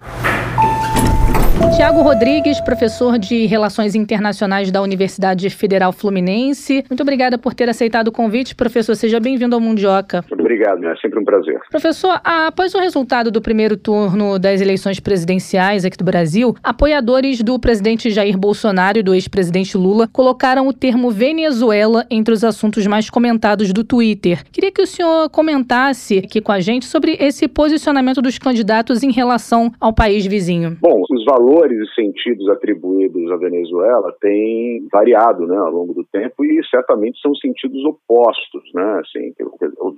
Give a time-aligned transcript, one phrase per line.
[1.74, 6.84] Tiago Rodrigues, professor de Relações Internacionais da Universidade Federal Fluminense.
[6.88, 8.94] Muito obrigada por ter aceitado o convite, professor.
[8.94, 10.24] Seja bem-vindo ao Mundioca.
[10.30, 11.60] Obrigado, é sempre um prazer.
[11.70, 17.58] Professor, após o resultado do primeiro turno das eleições presidenciais aqui do Brasil, apoiadores do
[17.58, 23.10] presidente Jair Bolsonaro e do ex-presidente Lula colocaram o termo Venezuela entre os assuntos mais
[23.10, 24.42] comentados do Twitter.
[24.50, 29.10] Queria que o senhor comentasse aqui com a gente sobre esse posicionamento dos candidatos em
[29.10, 30.78] relação ao país vizinho.
[30.80, 36.44] Bom, os valores e sentidos atribuídos à Venezuela têm variado né, ao longo do tempo
[36.44, 38.62] e certamente são sentidos opostos.
[38.74, 39.32] Né, assim,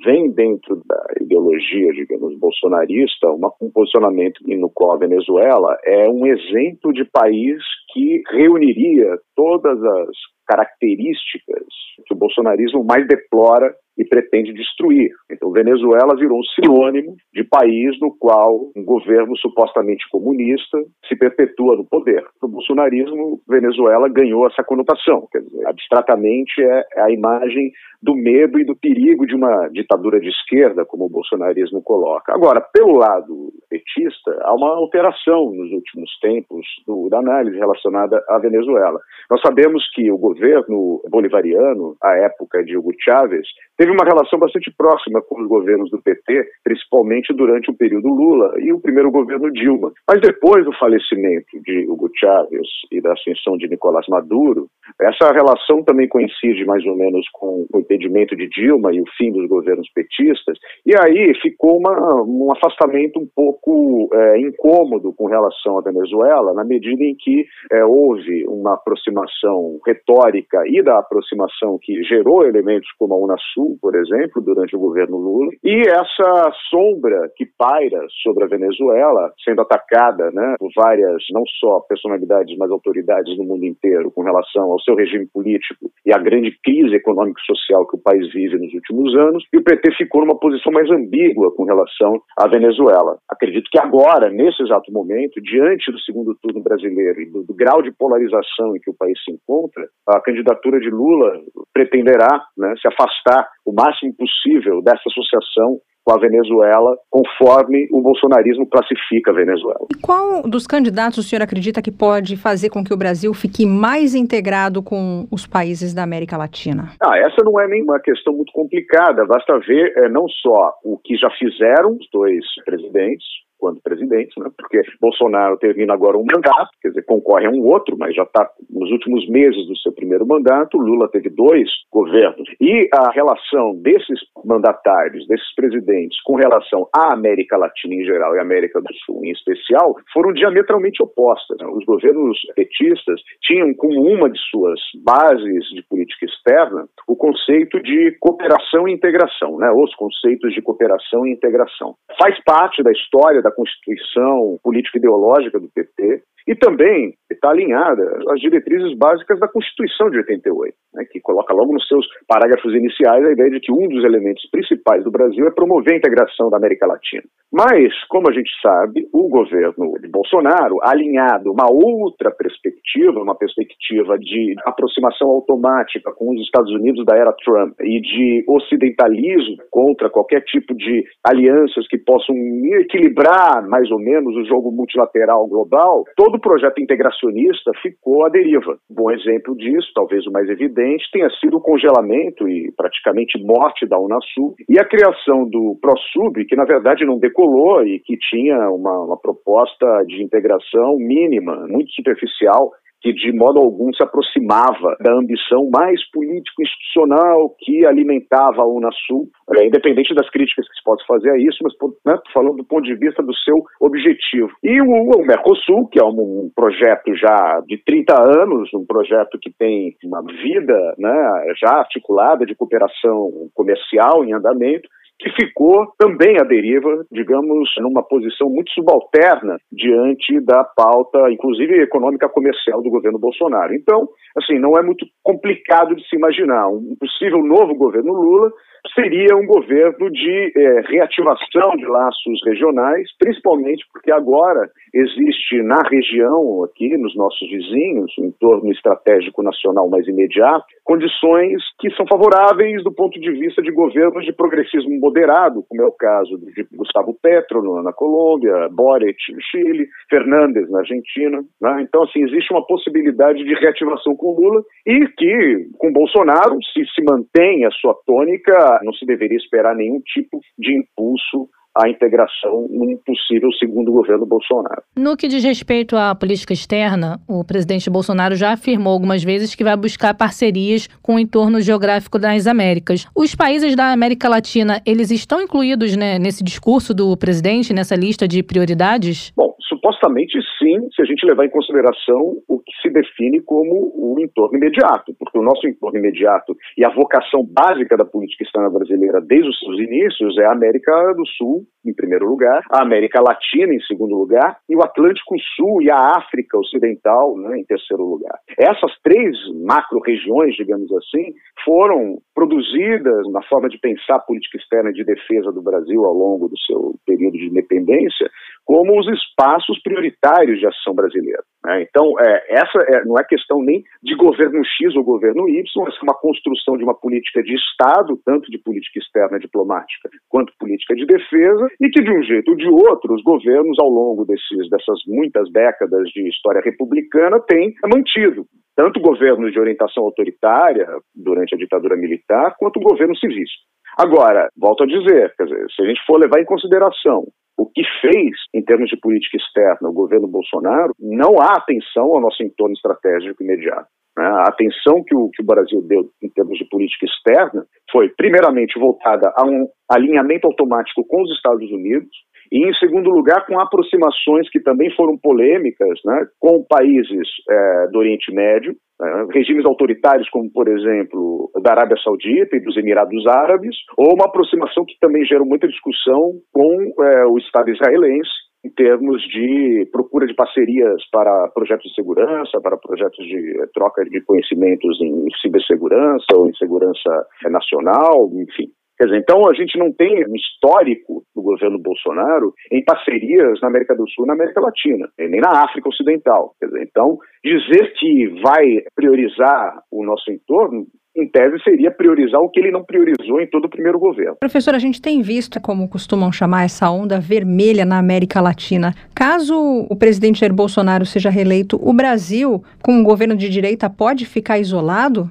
[0.04, 3.28] vem dentro da ideologia, digamos, bolsonarista,
[3.60, 10.10] um posicionamento no qual a Venezuela é um exemplo de país que reuniria todas as
[10.46, 11.64] características
[12.06, 15.10] que o bolsonarismo mais deplora e pretende destruir.
[15.31, 21.76] Então, Venezuela virou um sinônimo de país no qual um governo supostamente comunista se perpetua
[21.76, 22.25] no poder.
[22.41, 25.26] O bolsonarismo, Venezuela ganhou essa conotação.
[25.32, 30.28] Quer dizer, abstratamente é a imagem do medo e do perigo de uma ditadura de
[30.28, 32.32] esquerda, como o bolsonarismo coloca.
[32.32, 38.38] Agora, pelo lado petista, há uma alteração nos últimos tempos do, da análise relacionada à
[38.38, 39.00] Venezuela.
[39.28, 44.72] Nós sabemos que o governo bolivariano, à época de Hugo Chávez, teve uma relação bastante
[44.76, 49.50] próxima com os governos do PT, principalmente durante o período Lula e o primeiro governo
[49.53, 49.93] Dilma.
[50.09, 54.69] Mas depois do falecimento de Hugo Chávez e da ascensão de Nicolás Maduro,
[55.00, 59.32] essa relação também coincide mais ou menos com o impedimento de Dilma e o fim
[59.32, 65.78] dos governos petistas, e aí ficou uma, um afastamento um pouco é, incômodo com relação
[65.78, 72.02] à Venezuela, na medida em que é, houve uma aproximação retórica e da aproximação que
[72.05, 77.46] gerou elementos como a Unasul, por exemplo, durante o governo Lula, e essa sombra que
[77.56, 83.44] paira sobre a Venezuela, sendo atacada né, por várias, não só personalidades, mas autoridades no
[83.44, 87.87] mundo inteiro com relação ao seu regime político e à grande crise econômica e social
[87.87, 91.55] que o país vive nos últimos anos, e o PT ficou numa posição mais ambígua
[91.55, 93.19] com relação à Venezuela.
[93.29, 97.82] Acredito que agora, nesse exato momento, diante do segundo turno brasileiro e do, do grau
[97.82, 101.43] de polarização em que o país se encontra, a candidatura de Lula
[101.75, 108.66] pretenderá né, se afastar o máximo possível dessa associação com a Venezuela, conforme o bolsonarismo
[108.66, 109.87] classifica a Venezuela.
[109.93, 113.66] E qual dos candidatos o senhor acredita que pode fazer com que o Brasil fique
[113.66, 116.93] mais integrado com os países da América Latina?
[117.02, 119.26] Ah, essa não é nem uma questão muito complicada.
[119.26, 123.26] Basta ver é, não só o que já fizeram os dois presidentes,
[123.58, 124.50] quando presidente, né?
[124.56, 128.49] porque Bolsonaro termina agora um mandato, quer dizer, concorre a um outro, mas já está
[128.70, 130.78] nos últimos meses do seu primeiro mandato.
[130.78, 132.49] Lula teve dois governos.
[132.60, 138.38] E a relação desses mandatários, desses presidentes, com relação à América Latina em geral e
[138.38, 141.58] à América do Sul em especial, foram diametralmente opostas.
[141.58, 141.66] Né?
[141.66, 148.16] Os governos petistas tinham como uma de suas bases de política externa o conceito de
[148.20, 149.70] cooperação e integração, né?
[149.75, 151.94] os conceitos de cooperação e integração.
[152.20, 158.02] Faz parte da história da Constituição político-ideológica do PT e também está alinhada
[158.32, 163.22] às diretrizes básicas da Constituição de 88, né, que coloca logo nos seus parágrafos iniciais
[163.22, 166.56] a ideia de que um dos elementos principais do Brasil é promover a integração da
[166.56, 167.22] América Latina.
[167.52, 174.18] Mas, como a gente sabe, o governo de Bolsonaro, alinhado uma outra perspectiva, uma perspectiva
[174.18, 180.42] de aproximação automática com os Estados Unidos da era Trump e de ocidentalismo contra qualquer
[180.44, 182.34] tipo de alianças que possam
[182.80, 188.79] equilibrar mais ou menos o jogo multilateral global, todo o projeto integracionista ficou à deriva.
[188.88, 193.99] Bom exemplo disso, talvez o mais evidente, tenha sido o congelamento e praticamente morte da
[193.99, 199.05] Unasul e a criação do ProSub, que na verdade não decolou e que tinha uma,
[199.05, 205.68] uma proposta de integração mínima, muito superficial, que de modo algum se aproximava da ambição
[205.70, 211.38] mais político-institucional que alimentava a Unasul, é, independente das críticas que se pode fazer a
[211.38, 211.72] isso, mas
[212.04, 214.50] né, falando do ponto de vista do seu objetivo.
[214.62, 219.38] E o, o Mercosul, que é um, um, projeto já de 30 anos, um projeto
[219.40, 224.88] que tem uma vida né, já articulada de cooperação comercial em andamento,
[225.19, 232.29] que ficou também à deriva, digamos, numa posição muito subalterna diante da pauta, inclusive econômica
[232.29, 233.75] comercial do governo Bolsonaro.
[233.75, 236.69] Então, assim, não é muito complicado de se imaginar.
[236.69, 238.53] Um possível novo governo Lula
[238.94, 246.64] seria um governo de é, reativação de laços regionais, principalmente porque agora existe na região,
[246.64, 252.92] aqui nos nossos vizinhos, um entorno estratégico nacional mais imediato, condições que são favoráveis do
[252.92, 257.82] ponto de vista de governos de progressismo moderado, como é o caso de Gustavo Petro
[257.82, 261.38] na Colômbia, Boric no Chile, Fernandes na Argentina.
[261.60, 261.82] Né?
[261.82, 267.02] Então, assim, existe uma possibilidade de reativação com Lula e que, com Bolsonaro, se se
[267.04, 268.52] mantém a sua tônica,
[268.82, 274.82] não se deveria esperar nenhum tipo de impulso a integração num possível segundo governo Bolsonaro.
[274.97, 279.62] No que diz respeito à política externa, o presidente Bolsonaro já afirmou algumas vezes que
[279.62, 283.06] vai buscar parcerias com o entorno geográfico das Américas.
[283.15, 288.26] Os países da América Latina, eles estão incluídos né, nesse discurso do presidente, nessa lista
[288.26, 289.32] de prioridades?
[289.37, 289.55] Bom,
[289.88, 294.58] supostamente sim, se a gente levar em consideração o que se define como o entorno
[294.58, 299.49] imediato, porque o nosso entorno imediato e a vocação básica da política externa brasileira desde
[299.49, 303.81] os seus inícios é a América do Sul, em primeiro lugar, a América Latina, em
[303.82, 308.38] segundo lugar, e o Atlântico Sul e a África Ocidental, né, em terceiro lugar.
[308.58, 311.32] Essas três macro-regiões, digamos assim,
[311.64, 316.49] foram produzidas na forma de pensar a política externa de defesa do Brasil ao longo
[316.49, 318.29] do seu período de independência
[318.69, 321.42] como os espaços prioritários de ação brasileira.
[321.64, 321.82] Né?
[321.82, 325.94] Então, é, essa é, não é questão nem de governo X ou governo Y, mas
[325.94, 330.94] é uma construção de uma política de Estado, tanto de política externa diplomática quanto política
[330.94, 334.69] de defesa, e que de um jeito ou de outro, os governos, ao longo desses,
[334.70, 338.44] dessas muitas décadas de história republicana, têm mantido
[338.76, 343.50] tanto governos de orientação autoritária durante a ditadura militar, quanto governo civis.
[343.98, 347.24] Agora, volto a dizer, dizer, se a gente for levar em consideração
[347.58, 352.20] o que fez em termos de política externa o governo Bolsonaro, não há atenção ao
[352.20, 353.88] nosso entorno estratégico imediato.
[354.17, 354.24] Né?
[354.24, 358.79] A atenção que o, que o Brasil deu em termos de política externa foi, primeiramente,
[358.79, 362.10] voltada a um alinhamento automático com os Estados Unidos,
[362.50, 367.98] e, em segundo lugar, com aproximações que também foram polêmicas né, com países é, do
[367.98, 373.76] Oriente Médio, né, regimes autoritários como, por exemplo, da Arábia Saudita e dos Emirados Árabes,
[373.96, 378.31] ou uma aproximação que também gerou muita discussão com é, o Estado israelense,
[378.64, 384.05] em termos de procura de parcerias para projetos de segurança, para projetos de é, troca
[384.05, 388.69] de conhecimentos em cibersegurança ou em segurança nacional, enfim.
[388.98, 393.69] Quer dizer, então a gente não tem um histórico do governo Bolsonaro em parcerias na
[393.69, 396.55] América do Sul na América Latina, nem na África Ocidental.
[396.58, 400.86] Quer dizer, então, dizer que vai priorizar o nosso entorno
[401.17, 404.36] em tese, seria priorizar o que ele não priorizou em todo o primeiro governo.
[404.40, 408.94] Professor, a gente tem visto, como costumam chamar, essa onda vermelha na América Latina.
[409.14, 414.26] Caso o presidente Jair Bolsonaro seja reeleito, o Brasil, com um governo de direita, pode
[414.26, 415.31] ficar isolado?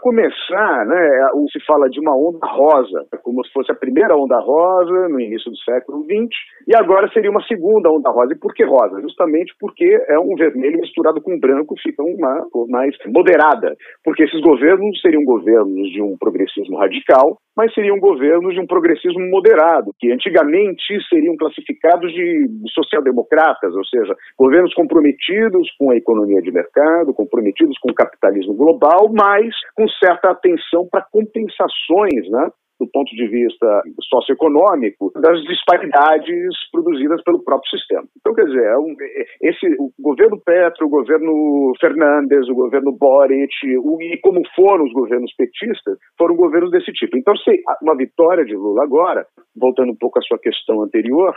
[0.00, 5.08] Começar, né, se fala de uma onda rosa, como se fosse a primeira onda rosa
[5.08, 6.30] no início do século XX,
[6.68, 8.32] e agora seria uma segunda onda rosa.
[8.32, 9.00] E por que rosa?
[9.02, 13.76] Justamente porque é um vermelho misturado com branco, fica uma mais moderada.
[14.04, 19.20] Porque esses governos seriam governos de um progressismo radical, mas seriam governos de um progressismo
[19.28, 26.50] moderado, que antigamente seriam classificados de social-democratas, ou seja, governos comprometidos com a economia de
[26.50, 32.50] mercado, comprometidos com o capitalismo global, mas com certa atenção para compensações, né?
[32.80, 38.04] Do ponto de vista socioeconômico, das disparidades produzidas pelo próprio sistema.
[38.18, 44.00] Então, quer dizer, é esse, o governo Petro, o governo Fernandes, o governo Boric, o,
[44.00, 47.18] e como foram os governos petistas, foram governos desse tipo.
[47.18, 51.34] Então, se uma vitória de Lula agora, voltando um pouco à sua questão anterior,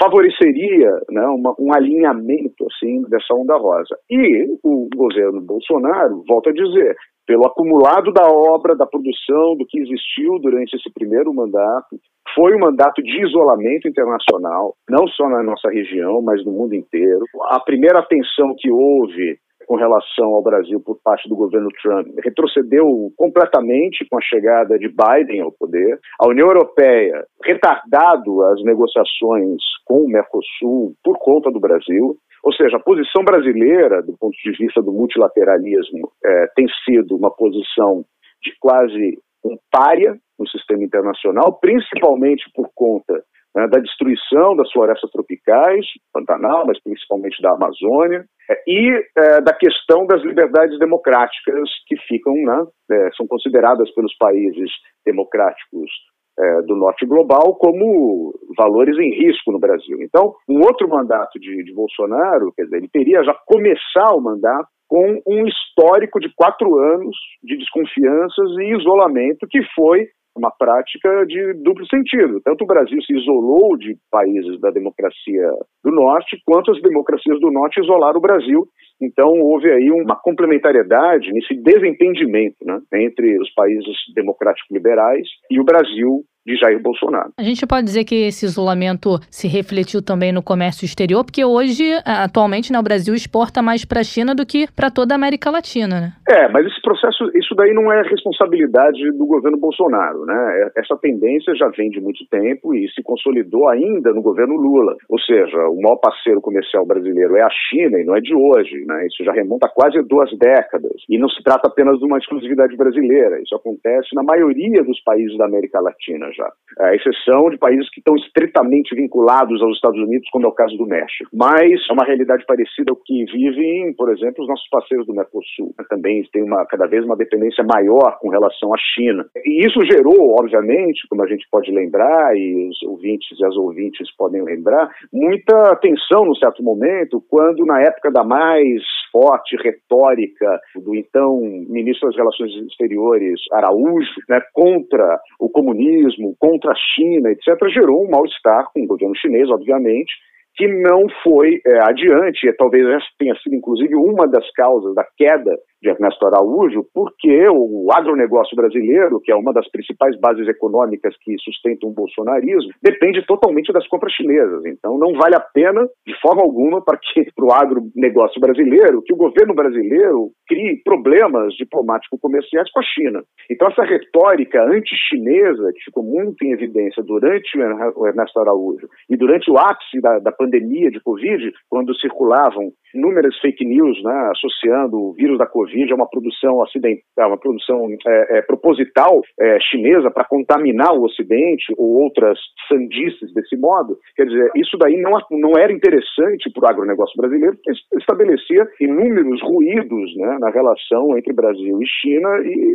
[0.00, 3.96] favoreceria né, uma, um alinhamento assim dessa onda rosa.
[4.10, 9.80] E o governo Bolsonaro, volta a dizer, pelo acumulado da obra, da produção, do que
[9.80, 11.98] existiu durante esse primeiro mandato.
[12.34, 17.24] Foi um mandato de isolamento internacional, não só na nossa região, mas no mundo inteiro.
[17.50, 23.12] A primeira atenção que houve com relação ao Brasil por parte do governo Trump retrocedeu
[23.16, 25.98] completamente com a chegada de Biden ao poder.
[26.20, 32.16] A União Europeia retardado as negociações com o Mercosul por conta do Brasil.
[32.42, 37.30] Ou seja, a posição brasileira, do ponto de vista do multilateralismo, é, tem sido uma
[37.30, 38.04] posição
[38.42, 43.22] de quase um párea no sistema internacional, principalmente por conta
[43.54, 49.54] né, da destruição das florestas tropicais, Pantanal, mas principalmente da Amazônia, é, e é, da
[49.54, 54.70] questão das liberdades democráticas que ficam, né, é, são consideradas pelos países
[55.06, 55.90] democráticos
[56.38, 59.98] é, do norte global como valores em risco no Brasil.
[60.02, 64.68] Então, um outro mandato de, de Bolsonaro, quer dizer, ele teria já começar o mandato
[64.88, 71.54] com um histórico de quatro anos de desconfianças e isolamento que foi uma prática de
[71.62, 72.40] duplo sentido.
[72.44, 75.50] Tanto o Brasil se isolou de países da democracia
[75.82, 78.66] do norte, quanto as democracias do norte isolaram o Brasil.
[79.00, 85.64] Então houve aí uma complementariedade nesse desentendimento né, entre os países democráticos liberais e o
[85.64, 87.32] Brasil de Jair Bolsonaro.
[87.38, 91.84] A gente pode dizer que esse isolamento se refletiu também no comércio exterior, porque hoje,
[92.04, 95.50] atualmente, né, o Brasil exporta mais para a China do que para toda a América
[95.50, 96.12] Latina, né?
[96.28, 100.34] É, mas esse processo, isso daí não é responsabilidade do governo Bolsonaro, né?
[100.60, 104.96] É, essa tendência já vem de muito tempo e se consolidou ainda no governo Lula.
[105.08, 108.84] Ou seja, o maior parceiro comercial brasileiro é a China e não é de hoje,
[108.86, 109.06] né?
[109.06, 110.92] Isso já remonta a quase duas décadas.
[111.08, 113.40] E não se trata apenas de uma exclusividade brasileira.
[113.40, 116.50] Isso acontece na maioria dos países da América Latina já.
[116.78, 120.76] A exceção de países que estão estritamente vinculados aos Estados Unidos, como é o caso
[120.76, 121.30] do México.
[121.32, 125.74] Mas é uma realidade parecida ao que vivem, por exemplo, os nossos parceiros do Mercosul.
[125.88, 129.24] Também tem uma, cada vez uma dependência maior com relação à China.
[129.44, 134.14] E isso gerou, obviamente, como a gente pode lembrar, e os ouvintes e as ouvintes
[134.16, 138.82] podem lembrar, muita tensão no certo momento, quando na época da mais
[139.14, 146.74] forte retórica do então ministro das Relações Exteriores Araújo, né, contra o comunismo, contra a
[146.74, 150.12] China, etc., gerou um mal-estar com o governo chinês, obviamente,
[150.56, 155.56] que não foi é, adiante, talvez essa tenha sido, inclusive, uma das causas da queda
[155.84, 161.36] de Ernesto Araújo, porque o agronegócio brasileiro, que é uma das principais bases econômicas que
[161.38, 164.64] sustentam o bolsonarismo, depende totalmente das compras chinesas.
[164.64, 166.98] Então, não vale a pena, de forma alguma, para
[167.38, 173.22] o agronegócio brasileiro, que o governo brasileiro crie problemas diplomático-comerciais com a China.
[173.50, 177.58] Então, essa retórica anti-chinesa, que ficou muito em evidência durante
[177.96, 183.36] o Ernesto Araújo e durante o ápice da, da pandemia de Covid, quando circulavam inúmeras
[183.40, 188.38] fake news né, associando o vírus da Covid é uma produção acidental, uma produção é,
[188.38, 193.98] é, proposital é, chinesa para contaminar o Ocidente ou outras sandices desse modo.
[194.16, 199.40] Quer dizer, isso daí não, não era interessante para o agronegócio brasileiro, porque estabelecia inúmeros
[199.42, 202.74] ruídos né, na relação entre Brasil e China e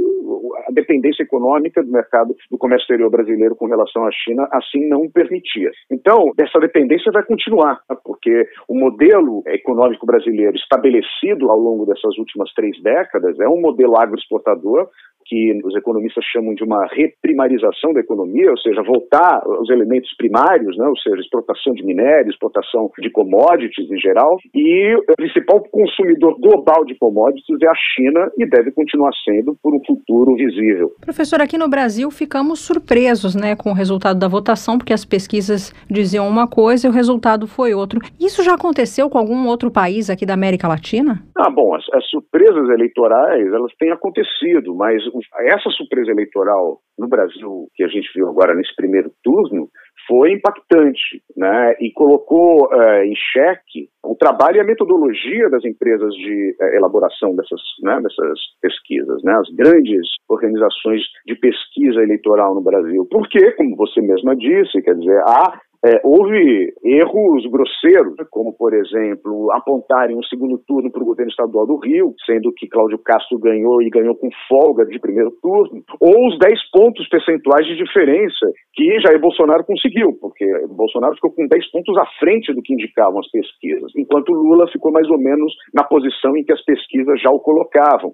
[0.68, 5.10] a dependência econômica do mercado do comércio exterior brasileiro com relação à China assim não
[5.10, 5.72] permitia.
[5.92, 12.18] Então, essa dependência vai continuar, né, porque o modelo econômico brasileiro estabelecido ao longo dessas
[12.18, 14.89] últimas três décadas, é um modelo agroexportador
[15.30, 20.76] que os economistas chamam de uma reprimarização da economia, ou seja, voltar aos elementos primários,
[20.76, 26.40] né, ou seja, exportação de minérios, exportação de commodities em geral, e o principal consumidor
[26.40, 30.92] global de commodities é a China e deve continuar sendo por um futuro visível.
[31.02, 35.74] Professor, aqui no Brasil ficamos surpresos né, com o resultado da votação, porque as pesquisas
[35.90, 38.00] diziam uma coisa e o resultado foi outro.
[38.20, 41.22] Isso já aconteceu com algum outro país aqui da América Latina?
[41.38, 45.02] Ah, bom, as, as surpresas eleitorais, elas têm acontecido, mas
[45.40, 49.70] essa surpresa eleitoral no Brasil, que a gente viu agora nesse primeiro turno,
[50.08, 56.14] foi impactante né, e colocou uh, em xeque o trabalho e a metodologia das empresas
[56.16, 62.62] de uh, elaboração dessas, né, dessas pesquisas, né, as grandes organizações de pesquisa eleitoral no
[62.62, 63.08] Brasil.
[63.10, 69.52] Porque, como você mesma disse, quer dizer, há é, houve erros grosseiros, como, por exemplo,
[69.52, 73.82] apontarem um segundo turno para o governo estadual do Rio, sendo que Cláudio Castro ganhou
[73.82, 79.00] e ganhou com folga de primeiro turno, ou os 10 pontos percentuais de diferença que
[79.02, 83.30] Jair Bolsonaro conseguiu, porque Bolsonaro ficou com 10 pontos à frente do que indicavam as
[83.32, 87.40] pesquisas, enquanto Lula ficou mais ou menos na posição em que as pesquisas já o
[87.40, 88.14] colocavam.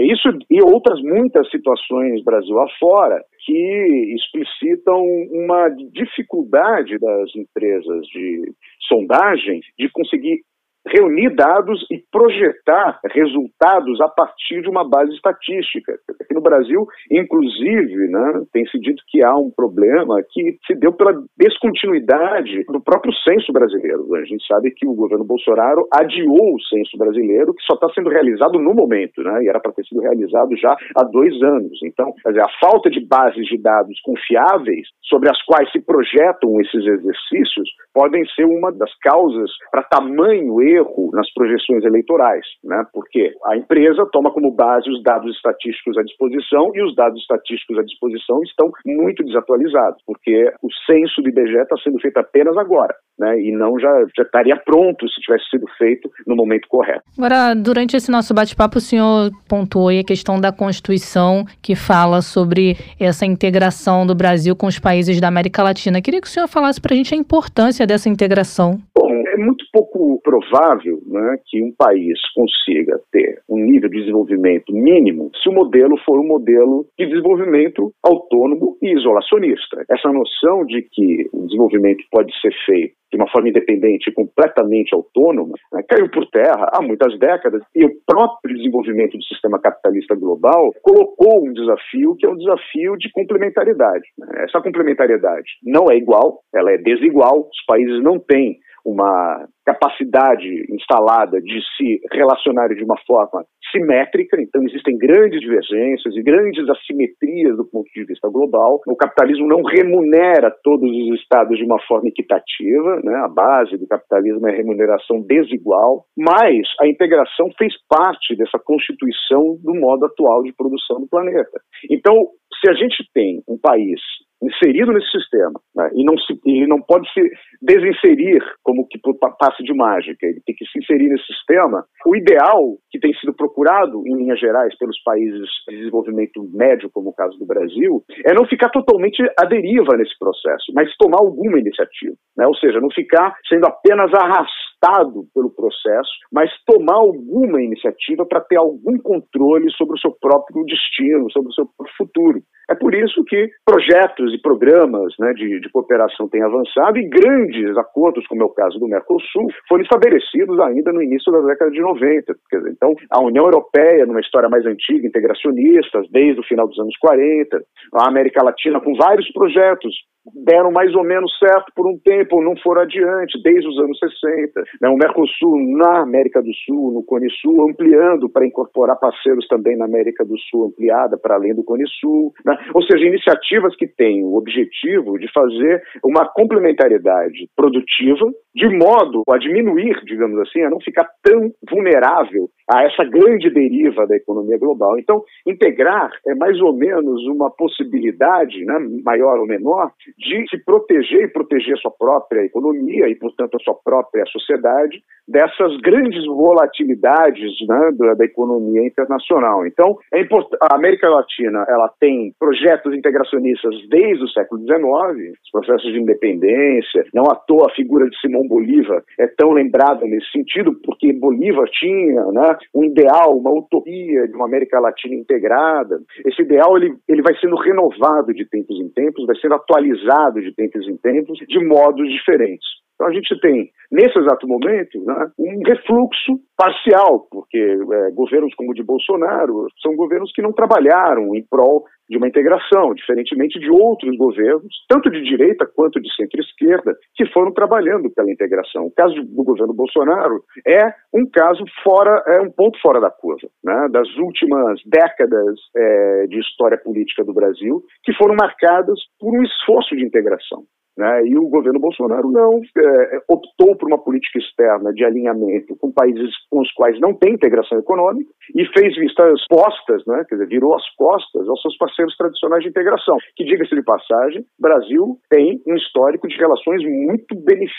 [0.00, 5.00] Isso e outras muitas situações Brasil afora que explicitam
[5.30, 8.52] uma dificuldade das empresas de
[8.88, 10.42] sondagem de conseguir
[10.88, 15.98] reunir dados e projetar resultados a partir de uma base estatística.
[16.20, 20.92] Aqui no Brasil, inclusive, né, tem se dito que há um problema que se deu
[20.92, 24.14] pela descontinuidade do próprio censo brasileiro.
[24.14, 28.10] A gente sabe que o governo Bolsonaro adiou o censo brasileiro, que só está sendo
[28.10, 31.78] realizado no momento, né, e era para ter sido realizado já há dois anos.
[31.84, 36.86] Então, dizer, a falta de bases de dados confiáveis sobre as quais se projetam esses
[36.86, 42.84] exercícios podem ser uma das causas para tamanho erro erro nas projeções eleitorais, né?
[42.92, 47.78] porque a empresa toma como base os dados estatísticos à disposição e os dados estatísticos
[47.78, 52.94] à disposição estão muito desatualizados, porque o censo do IBGE está sendo feito apenas agora.
[53.18, 57.00] Né, e não já, já estaria pronto se tivesse sido feito no momento correto.
[57.16, 62.76] Agora, durante esse nosso bate-papo, o senhor pontuou a questão da Constituição que fala sobre
[63.00, 66.02] essa integração do Brasil com os países da América Latina.
[66.02, 68.78] Queria que o senhor falasse para a gente a importância dessa integração.
[68.94, 69.05] Bom,
[69.36, 75.30] é muito pouco provável né, que um país consiga ter um nível de desenvolvimento mínimo
[75.42, 79.84] se o modelo for um modelo de desenvolvimento autônomo e isolacionista.
[79.90, 84.94] Essa noção de que o desenvolvimento pode ser feito de uma forma independente e completamente
[84.94, 90.14] autônoma, né, caiu por terra há muitas décadas e o próprio desenvolvimento do sistema capitalista
[90.16, 94.04] global colocou um desafio que é um desafio de complementaridade.
[94.18, 94.44] Né.
[94.44, 101.40] Essa complementariedade não é igual, ela é desigual, os países não têm uma capacidade instalada
[101.40, 107.64] de se relacionar de uma forma simétrica, então existem grandes divergências e grandes assimetrias do
[107.64, 108.80] ponto de vista global.
[108.86, 113.16] O capitalismo não remunera todos os estados de uma forma equitativa, né?
[113.24, 119.74] a base do capitalismo é remuneração desigual, mas a integração fez parte dessa constituição do
[119.74, 121.60] modo atual de produção do planeta.
[121.90, 122.14] Então,
[122.62, 124.00] se a gente tem um país
[124.42, 127.20] inserido nesse sistema né, e não se, ele não pode se
[127.62, 131.84] desinserir como que por passe de mágica, ele tem que se inserir nesse sistema.
[132.06, 137.10] O ideal que tem sido procurado em linhas gerais pelos países de desenvolvimento médio, como
[137.10, 141.58] o caso do Brasil, é não ficar totalmente à deriva nesse processo, mas tomar alguma
[141.58, 148.26] iniciativa, né, ou seja, não ficar sendo apenas arrastado pelo processo, mas tomar alguma iniciativa
[148.26, 152.42] para ter algum controle sobre o seu próprio destino, sobre o seu futuro.
[152.68, 157.76] É por isso que projetos e programas né, de, de, cooperação têm avançado e grandes
[157.76, 161.80] acordos, como é o caso do Mercosul, foram estabelecidos ainda no início da década de
[161.80, 162.34] 90.
[162.52, 166.96] Dizer, então, a União Europeia, numa história mais antiga, integracionista, desde o final dos anos
[166.98, 167.62] 40,
[167.94, 169.94] a América Latina com vários projetos
[170.34, 174.62] deram mais ou menos certo por um tempo, não foram adiante, desde os anos 60.
[174.80, 174.88] Né?
[174.88, 179.84] O Mercosul na América do Sul, no Cone Sul, ampliando para incorporar parceiros também na
[179.84, 182.32] América do Sul, ampliada para além do Cone Sul.
[182.44, 182.56] Né?
[182.74, 189.38] Ou seja, iniciativas que têm o objetivo de fazer uma complementariedade produtiva, de modo a
[189.38, 194.98] diminuir, digamos assim, a não ficar tão vulnerável a essa grande deriva da economia global.
[194.98, 201.24] Então, integrar é mais ou menos uma possibilidade, né, maior ou menor, de se proteger
[201.24, 207.52] e proteger a sua própria economia e, portanto, a sua própria sociedade dessas grandes volatilidades
[207.68, 209.66] né, da, da, economia internacional.
[209.66, 210.26] Então, é
[210.60, 217.04] a América Latina ela tem projetos integracionistas desde o século XIX, os processos de independência.
[217.12, 221.68] Não à toa a figura de Simão Bolívar é tão lembrada nesse sentido, porque Bolívar
[221.70, 226.00] tinha né, um ideal, uma utopia de uma América Latina integrada.
[226.24, 230.05] Esse ideal ele, ele vai sendo renovado de tempos em tempos, vai sendo atualizado
[230.40, 232.66] de tempos em tempos, de modos diferentes.
[232.96, 238.70] Então a gente tem, nesse exato momento, né, um refluxo parcial, porque é, governos como
[238.70, 243.70] o de Bolsonaro são governos que não trabalharam em prol de uma integração, diferentemente de
[243.70, 248.86] outros governos, tanto de direita quanto de centro-esquerda, que foram trabalhando pela integração.
[248.86, 253.48] O caso do governo Bolsonaro é um caso fora, é um ponto fora da curva,
[253.62, 259.42] né, das últimas décadas é, de história política do Brasil, que foram marcadas por um
[259.42, 260.64] esforço de integração.
[260.96, 261.26] Né?
[261.26, 266.30] E o governo Bolsonaro não é, optou por uma política externa de alinhamento com países
[266.50, 270.24] com os quais não tem integração econômica e fez vistas postas, né?
[270.26, 273.18] quer dizer, virou as costas aos seus parceiros tradicionais de integração.
[273.36, 277.36] Que, diga-se de passagem, Brasil tem um histórico de relações muito,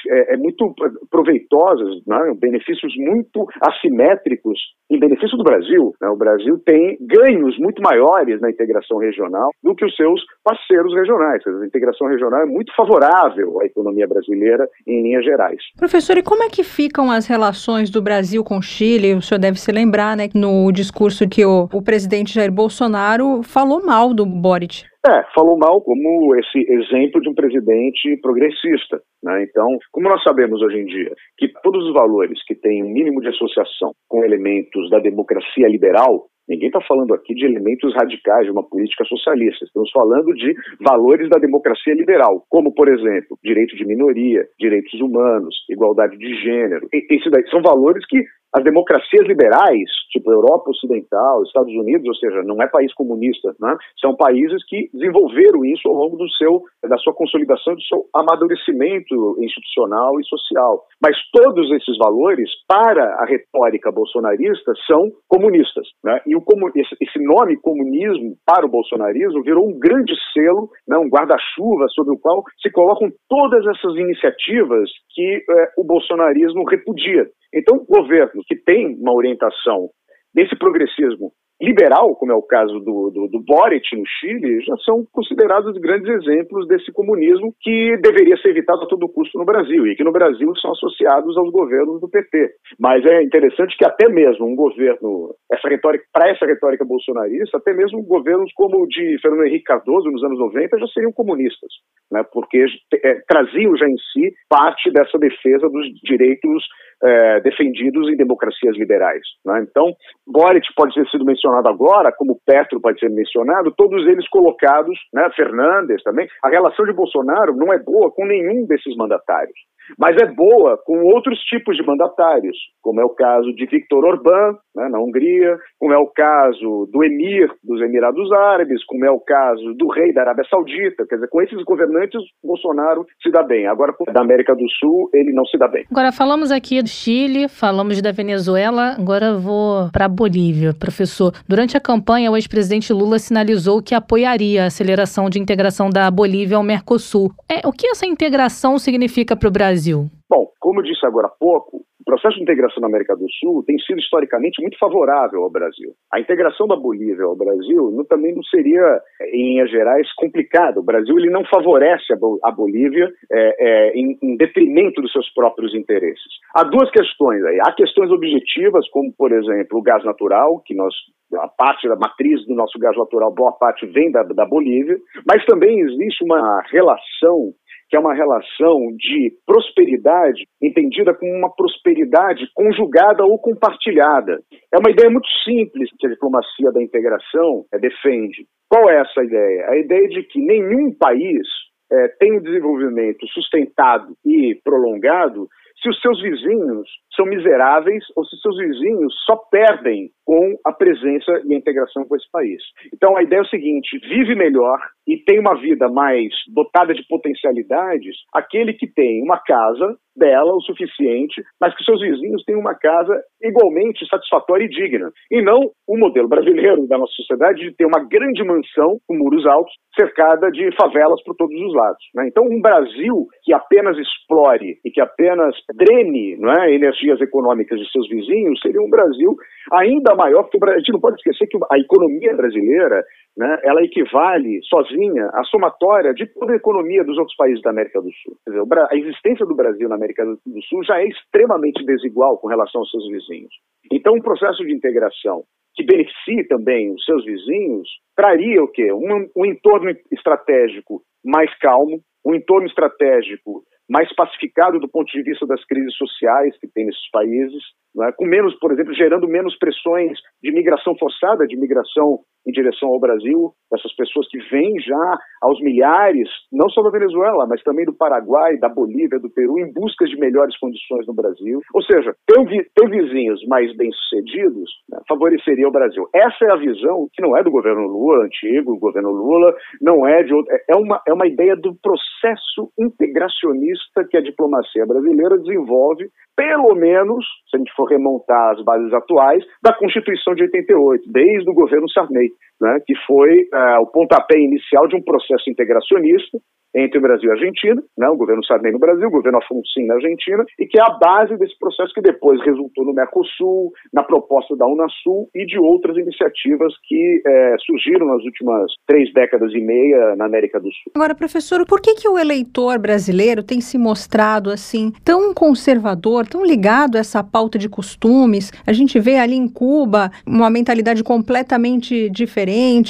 [0.09, 0.73] é, é, muito
[1.09, 2.33] proveitosas, né?
[2.39, 4.59] benefícios muito assimétricos
[4.91, 5.91] em benefício do Brasil.
[5.99, 6.07] Né?
[6.09, 11.41] O Brasil tem ganhos muito maiores na integração regional do que os seus parceiros regionais.
[11.43, 15.57] Dizer, a integração regional é muito favorável favorável à economia brasileira em linhas gerais.
[15.77, 19.13] Professor, e como é que ficam as relações do Brasil com o Chile?
[19.13, 23.83] O senhor deve se lembrar, né, no discurso que o, o presidente Jair Bolsonaro falou
[23.85, 24.83] mal do Boric.
[25.05, 28.99] É, falou mal como esse exemplo de um presidente progressista.
[29.23, 29.43] Né?
[29.43, 33.21] Então, como nós sabemos hoje em dia que todos os valores que têm um mínimo
[33.21, 38.51] de associação com elementos da democracia liberal, Ninguém está falando aqui de elementos radicais de
[38.51, 39.65] uma política socialista.
[39.65, 45.55] Estamos falando de valores da democracia liberal, como, por exemplo, direito de minoria, direitos humanos,
[45.69, 46.87] igualdade de gênero.
[46.93, 47.05] E,
[47.51, 48.23] são valores que
[48.57, 53.77] as democracias liberais, tipo Europa Ocidental, Estados Unidos, ou seja, não é país comunista, né?
[54.01, 59.37] são países que desenvolveram isso ao longo do seu, da sua consolidação, do seu amadurecimento
[59.39, 60.83] institucional e social.
[61.01, 65.87] Mas todos esses valores, para a retórica bolsonarista, são comunistas.
[66.03, 66.19] Né?
[66.25, 66.43] E o,
[66.75, 70.97] esse nome comunismo para o bolsonarismo virou um grande selo, né?
[70.97, 77.27] um guarda-chuva sobre o qual se colocam todas essas iniciativas que é, o bolsonarismo repudia.
[77.53, 79.89] Então, governos que têm uma orientação
[80.33, 85.03] desse progressismo liberal, como é o caso do, do, do Boric no Chile, já são
[85.11, 89.95] considerados grandes exemplos desse comunismo que deveria ser evitado a todo custo no Brasil e
[89.95, 92.51] que no Brasil são associados aos governos do PT.
[92.79, 97.73] Mas é interessante que até mesmo um governo, essa retórica, para essa retórica bolsonarista, até
[97.73, 101.71] mesmo governos como o de Fernando Henrique Cardoso nos anos 90 já seriam comunistas,
[102.11, 102.65] né, porque
[103.03, 106.63] é, traziam já em si parte dessa defesa dos direitos
[107.03, 109.21] é, defendidos em democracias liberais.
[109.45, 109.65] Né?
[109.69, 109.93] Então,
[110.25, 115.29] Boric pode ter sido mencionado agora, como Petro pode ser mencionado, todos eles colocados, né,
[115.35, 116.27] Fernandes também.
[116.43, 119.57] A relação de Bolsonaro não é boa com nenhum desses mandatários
[119.97, 124.55] mas é boa com outros tipos de mandatários, como é o caso de Viktor Orbán,
[124.75, 129.19] né, na Hungria, como é o caso do emir dos Emirados Árabes, como é o
[129.19, 131.05] caso do rei da Arábia Saudita.
[131.07, 133.67] Quer dizer, com esses governantes, Bolsonaro se dá bem.
[133.67, 135.85] Agora, da América do Sul, ele não se dá bem.
[135.89, 140.73] Agora, falamos aqui do Chile, falamos da Venezuela, agora vou para a Bolívia.
[140.73, 146.09] Professor, durante a campanha, o ex-presidente Lula sinalizou que apoiaria a aceleração de integração da
[146.11, 147.31] Bolívia ao Mercosul.
[147.49, 149.76] É, o que essa integração significa para o Brasil?
[149.77, 150.09] Brasil?
[150.29, 153.63] Bom, como eu disse agora há pouco, o processo de integração na América do Sul
[153.65, 155.91] tem sido historicamente muito favorável ao Brasil.
[156.11, 159.01] A integração da Bolívia ao Brasil não, também não seria,
[159.33, 160.79] em linhas gerais, complicada.
[160.79, 162.13] O Brasil ele não favorece
[162.43, 166.27] a, Bolívia é, é, em, em, detrimento dos seus próprios interesses.
[166.55, 167.59] Há duas questões aí.
[167.61, 170.93] Há questões objetivas, como, por exemplo, o gás natural, que nós
[171.35, 175.43] a parte da matriz do nosso gás natural, boa parte vem da, da Bolívia, mas
[175.45, 177.51] também existe uma relação
[177.89, 184.39] que é uma relação de prosperidade entendida como uma prosperidade conjugada ou compartilhada.
[184.73, 188.45] É uma ideia muito simples que a diplomacia da integração é, defende.
[188.69, 189.69] Qual é essa ideia?
[189.69, 191.47] A ideia de que nenhum país
[191.91, 195.47] é, tem um desenvolvimento sustentado e prolongado
[195.81, 201.41] se os seus vizinhos são miseráveis ou se seus vizinhos só perdem com a presença
[201.45, 202.61] e a integração com esse país.
[202.93, 207.05] Então a ideia é o seguinte: vive melhor e tem uma vida mais dotada de
[207.07, 212.75] potencialidades aquele que tem uma casa bela o suficiente, mas que seus vizinhos tenham uma
[212.75, 215.11] casa igualmente satisfatória e digna.
[215.31, 219.45] E não o modelo brasileiro da nossa sociedade de ter uma grande mansão com muros
[219.45, 222.03] altos, cercada de favelas por todos os lados.
[222.15, 222.27] Né?
[222.27, 228.07] Então, um Brasil que apenas explore e que apenas drene é, energias econômicas de seus
[228.09, 229.35] vizinhos seria um Brasil
[229.71, 233.03] ainda maior, porque a gente não pode esquecer que a economia brasileira
[233.37, 238.01] né, ela equivale sozinha à somatória de toda a economia dos outros países da América
[238.01, 238.35] do Sul.
[238.47, 242.81] Dizer, a existência do Brasil na América do Sul já é extremamente desigual com relação
[242.81, 243.53] aos seus vizinhos.
[243.91, 245.43] Então, um processo de integração
[245.75, 248.91] que beneficie também os seus vizinhos traria o quê?
[248.91, 255.45] Um, um entorno estratégico mais calmo, um entorno estratégico mais pacificado do ponto de vista
[255.45, 257.63] das crises sociais que tem nesses países,
[258.03, 258.11] é?
[258.11, 262.99] com menos, por exemplo, gerando menos pressões de migração forçada, de migração em direção ao
[262.99, 267.93] Brasil, essas pessoas que vêm já aos milhares, não só da Venezuela, mas também do
[267.93, 271.59] Paraguai, da Bolívia, do Peru, em busca de melhores condições no Brasil.
[271.73, 276.07] Ou seja, ter, ter vizinhos mais bem-sucedidos né, favoreceria o Brasil.
[276.15, 280.07] Essa é a visão que não é do governo Lula, antigo, o governo Lula, não
[280.07, 283.76] é de outro, é uma, é uma ideia do processo integracionista
[284.09, 289.43] que a diplomacia brasileira desenvolve pelo menos, se a gente for remontar as bases atuais,
[289.63, 292.29] da Constituição de 88, desde o governo Sarney,
[292.61, 296.37] né, que foi uh, o pontapé inicial de um processo integracionista
[296.75, 299.67] entre o Brasil e a Argentina, né, o governo Sarney no Brasil, o governo Afonso
[299.85, 304.03] na Argentina, e que é a base desse processo que depois resultou no Mercosul, na
[304.03, 309.59] proposta da Unasul e de outras iniciativas que é, surgiram nas últimas três décadas e
[309.59, 310.91] meia na América do Sul.
[310.95, 316.45] Agora, professor, por que, que o eleitor brasileiro tem se mostrado assim tão conservador, tão
[316.45, 318.51] ligado a essa pauta de costumes?
[318.65, 322.46] A gente vê ali em Cuba uma mentalidade completamente diferente,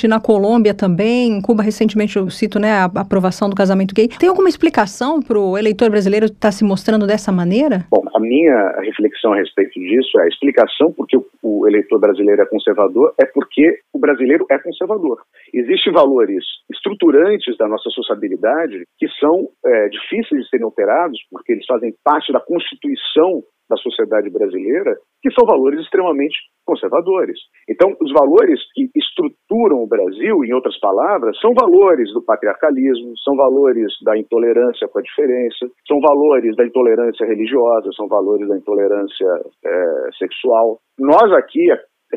[0.07, 1.37] na Colômbia também.
[1.37, 4.07] Em Cuba, recentemente, eu cito né, a aprovação do casamento casamento gay.
[4.07, 7.85] Tem alguma explicação para o eleitor brasileiro estar tá se mostrando dessa maneira?
[7.91, 12.45] Bom, a minha reflexão a respeito disso é a explicação porque o eleitor brasileiro é
[12.45, 15.19] conservador é porque o brasileiro é conservador.
[15.53, 21.65] Existem valores estruturantes da nossa sociabilidade que são é, difíceis de serem alterados porque eles
[21.65, 27.39] fazem parte da constituição da sociedade brasileira, que são valores extremamente conservadores.
[27.69, 33.35] Então, os valores que estruturam o Brasil, em outras palavras, são valores do patriarcalismo, são
[33.35, 39.27] valores da intolerância com a diferença, são valores da intolerância religiosa, são valores da intolerância
[39.65, 40.79] é, sexual.
[40.99, 41.67] Nós aqui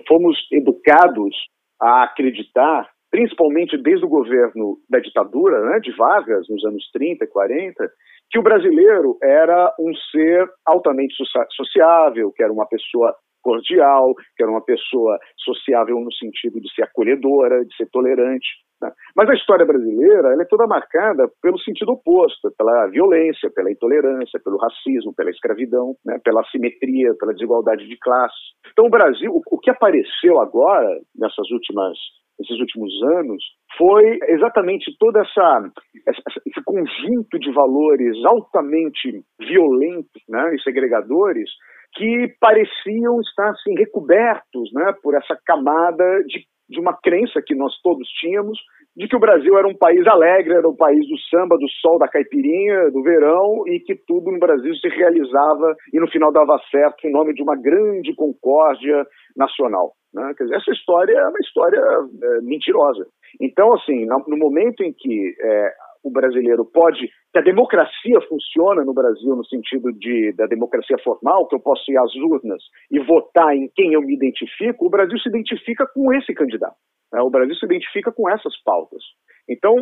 [0.07, 1.35] fomos educados
[1.81, 7.29] a acreditar principalmente desde o governo da ditadura, né, de Vargas, nos anos 30 e
[7.29, 7.91] 40,
[8.31, 11.15] que o brasileiro era um ser altamente
[11.51, 16.83] sociável, que era uma pessoa cordial, que era uma pessoa sociável no sentido de ser
[16.83, 18.47] acolhedora, de ser tolerante.
[18.81, 18.91] Né?
[19.17, 24.59] Mas a história brasileira é toda marcada pelo sentido oposto, pela violência, pela intolerância, pelo
[24.59, 26.19] racismo, pela escravidão, né?
[26.25, 28.37] pela assimetria, pela desigualdade de classe.
[28.73, 31.97] Então o Brasil, o que apareceu agora, nessas últimas
[32.41, 33.43] nesses últimos anos
[33.77, 35.71] foi exatamente toda essa,
[36.09, 41.51] essa, esse conjunto de valores altamente violentos né, e segregadores
[41.95, 47.75] que pareciam estar assim recobertos né, por essa camada de, de uma crença que nós
[47.83, 48.59] todos tínhamos
[48.97, 51.99] de que o Brasil era um país alegre, era um país do samba, do sol,
[51.99, 56.61] da caipirinha, do verão, e que tudo no Brasil se realizava e no final dava
[56.71, 59.93] certo em nome de uma grande concórdia nacional.
[60.13, 60.35] Né?
[60.39, 63.07] Dizer, essa história é uma história é, mentirosa.
[63.41, 65.73] Então, assim, no momento em que é,
[66.03, 71.47] o brasileiro pode, que a democracia funciona no Brasil no sentido de da democracia formal,
[71.47, 75.19] que eu posso ir às urnas e votar em quem eu me identifico, o Brasil
[75.19, 76.77] se identifica com esse candidato.
[77.13, 77.21] Né?
[77.21, 79.03] O Brasil se identifica com essas pautas.
[79.49, 79.75] Então,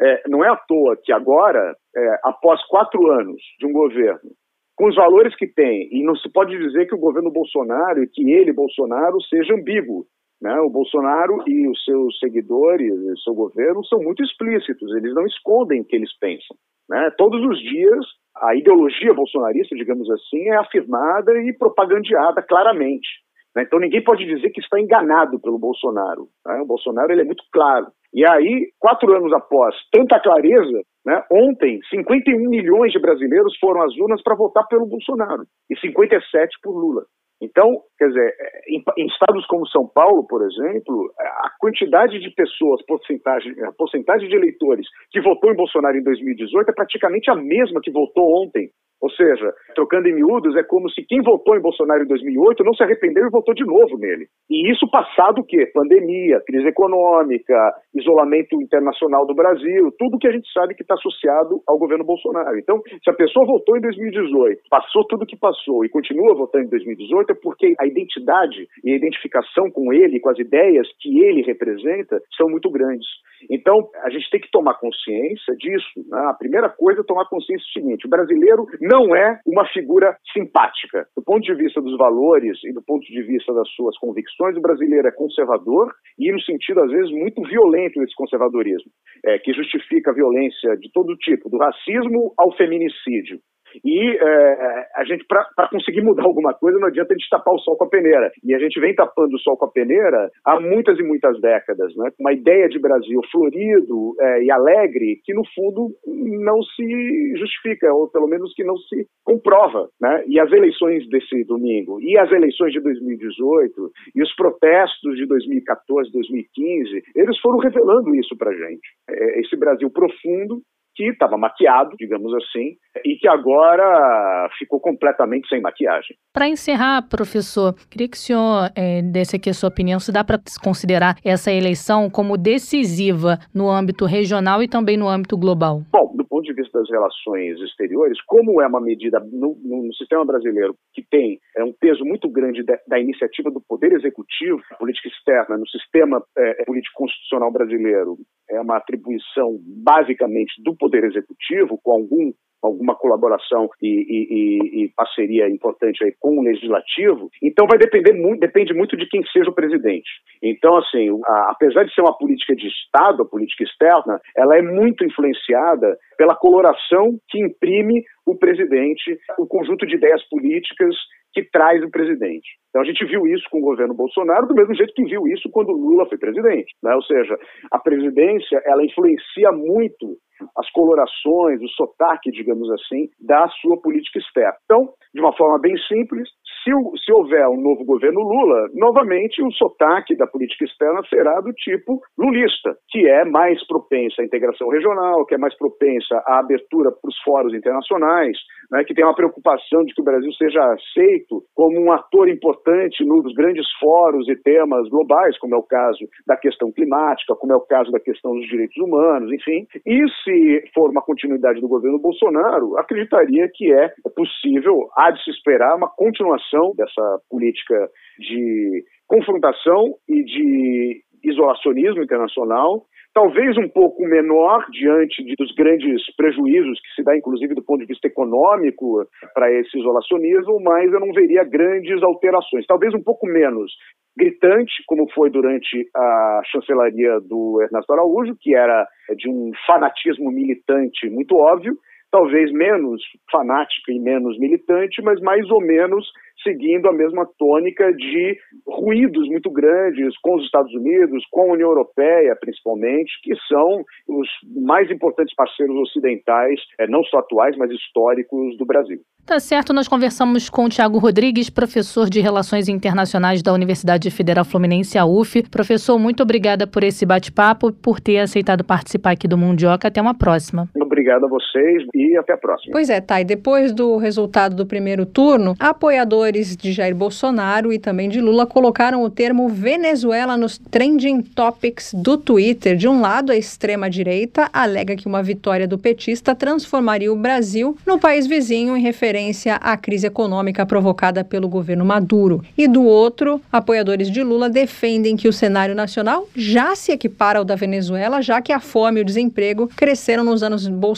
[0.00, 4.30] é, não é à toa que agora, é, após quatro anos de um governo
[4.76, 8.08] com os valores que tem, e não se pode dizer que o governo Bolsonaro e
[8.08, 10.04] que ele, Bolsonaro, seja ambíguo.
[10.42, 10.52] Né?
[10.60, 15.80] O Bolsonaro e os seus seguidores, o seu governo, são muito explícitos, eles não escondem
[15.80, 16.56] o que eles pensam.
[16.90, 17.10] Né?
[17.16, 18.04] Todos os dias,
[18.36, 23.23] a ideologia bolsonarista, digamos assim, é afirmada e propagandeada claramente.
[23.54, 23.62] Né?
[23.62, 26.28] Então ninguém pode dizer que está enganado pelo Bolsonaro.
[26.46, 26.60] Né?
[26.62, 27.86] O Bolsonaro ele é muito claro.
[28.12, 33.92] E aí, quatro anos após tanta clareza, né, ontem 51 milhões de brasileiros foram às
[33.96, 37.02] urnas para votar pelo Bolsonaro e 57 por Lula.
[37.42, 38.32] Então, quer dizer,
[38.68, 44.36] em, estados como São Paulo, por exemplo, a quantidade de pessoas, porcentagem, a porcentagem de
[44.36, 48.70] eleitores que votou em Bolsonaro em 2018 é praticamente a mesma que votou ontem
[49.04, 52.72] Ou seja, trocando em miúdos, é como se quem votou em Bolsonaro em 2008 não
[52.72, 54.24] se arrependeu e votou de novo nele.
[54.48, 55.66] E isso passado o quê?
[55.74, 57.54] Pandemia, crise econômica,
[57.94, 62.58] isolamento internacional do Brasil, tudo que a gente sabe que está associado ao governo Bolsonaro.
[62.58, 66.70] Então, se a pessoa votou em 2018, passou tudo que passou e continua votando em
[66.70, 71.42] 2018, é porque a identidade e a identificação com ele, com as ideias que ele
[71.42, 73.06] representa, são muito grandes.
[73.50, 76.08] Então, a gente tem que tomar consciência disso.
[76.08, 76.18] Né?
[76.30, 81.06] A primeira coisa é tomar consciência do seguinte: o brasileiro não é uma figura simpática.
[81.16, 84.60] Do ponto de vista dos valores e do ponto de vista das suas convicções, o
[84.60, 88.90] brasileiro é conservador e, no sentido, às vezes, muito violento desse conservadorismo,
[89.24, 93.40] é, que justifica a violência de todo tipo, do racismo ao feminicídio.
[93.84, 97.58] E é, a gente, para conseguir mudar alguma coisa, não adianta a gente tapar o
[97.58, 98.30] sol com a peneira.
[98.44, 101.94] E a gente vem tapando o sol com a peneira há muitas e muitas décadas,
[101.96, 102.10] né?
[102.18, 108.08] uma ideia de Brasil florido é, e alegre que, no fundo, não se justifica, ou
[108.08, 109.88] pelo menos que não se comprova.
[110.00, 110.24] Né?
[110.26, 116.12] E as eleições desse domingo, e as eleições de 2018, e os protestos de 2014,
[116.12, 118.88] 2015, eles foram revelando isso para gente.
[119.08, 120.62] É, esse Brasil profundo
[120.94, 126.16] que estava maquiado, digamos assim, e que agora ficou completamente sem maquiagem.
[126.32, 130.22] Para encerrar, professor, queria que o senhor é, desse aqui a sua opinião, se dá
[130.22, 135.82] para considerar essa eleição como decisiva no âmbito regional e também no âmbito global?
[135.92, 140.24] Bom, do ponto de vista das relações exteriores, como é uma medida no, no, sistema
[140.24, 145.08] brasileiro que tem é, um peso muito grande da, da, iniciativa do Poder Executivo, política
[145.08, 148.16] externa, no sistema é, político constitucional brasileiro,
[148.50, 152.32] é uma atribuição basicamente do Poder Executivo, com algum
[152.66, 158.40] alguma colaboração e, e, e, parceria importante aí com o legislativo, então vai depender muito,
[158.40, 160.08] depende muito de quem seja o presidente.
[160.42, 164.62] Então, assim, a, apesar de ser uma política de Estado, a política externa, ela é
[164.62, 170.94] muito influenciada pela coloração que imprime o presidente, o conjunto de ideias políticas
[171.34, 172.48] que traz o presidente.
[172.70, 175.50] Então a gente viu isso com o governo Bolsonaro do mesmo jeito que viu isso
[175.50, 176.94] quando Lula foi presidente, né?
[176.94, 177.36] Ou seja,
[177.70, 180.16] a presidência ela influencia muito
[180.56, 184.56] as colorações, o sotaque, digamos assim, da sua política externa.
[184.64, 186.28] Então, de uma forma bem simples,
[186.64, 186.70] se,
[187.04, 192.00] se houver um novo governo Lula, novamente o sotaque da política externa será do tipo
[192.18, 197.08] lulista, que é mais propensa à integração regional, que é mais propensa à abertura para
[197.08, 198.36] os fóruns internacionais,
[198.70, 203.04] né, que tem uma preocupação de que o Brasil seja aceito como um ator importante
[203.04, 207.56] nos grandes fóruns e temas globais, como é o caso da questão climática, como é
[207.56, 209.66] o caso da questão dos direitos humanos, enfim.
[209.86, 215.30] E se for uma continuidade do governo Bolsonaro, acreditaria que é possível, há de se
[215.30, 217.88] esperar, uma continuação dessa política
[218.18, 226.94] de confrontação e de isolacionismo internacional talvez um pouco menor diante dos grandes prejuízos que
[226.96, 231.44] se dá, inclusive do ponto de vista econômico, para esse isolacionismo, mas eu não veria
[231.44, 232.66] grandes alterações.
[232.66, 233.72] Talvez um pouco menos
[234.18, 238.86] gritante, como foi durante a chancelaria do Ernesto Araújo, que era
[239.16, 241.74] de um fanatismo militante muito óbvio,
[242.10, 246.04] talvez menos fanática e menos militante, mas mais ou menos
[246.44, 251.68] seguindo a mesma tônica de ruídos muito grandes com os Estados Unidos, com a União
[251.68, 254.28] Europeia, principalmente, que são os
[254.64, 259.00] mais importantes parceiros ocidentais, eh, não só atuais, mas históricos do Brasil.
[259.26, 264.44] Tá certo, nós conversamos com o Tiago Rodrigues, professor de Relações Internacionais da Universidade Federal
[264.44, 265.42] Fluminense, a UF.
[265.50, 269.88] Professor, muito obrigada por esse bate-papo, por ter aceitado participar aqui do Mundioca.
[269.88, 270.68] Até uma próxima.
[271.04, 272.72] Obrigado a vocês e até a próxima.
[272.72, 278.08] Pois é, Thay, depois do resultado do primeiro turno, apoiadores de Jair Bolsonaro e também
[278.08, 282.74] de Lula colocaram o termo Venezuela nos trending topics do Twitter.
[282.74, 287.98] De um lado, a extrema-direita alega que uma vitória do petista transformaria o Brasil no
[287.98, 292.42] país vizinho em referência à crise econômica provocada pelo governo Maduro.
[292.56, 297.44] E do outro, apoiadores de Lula defendem que o cenário nacional já se equipara ao
[297.44, 300.93] da Venezuela, já que a fome e o desemprego cresceram nos anos Bolsonaro.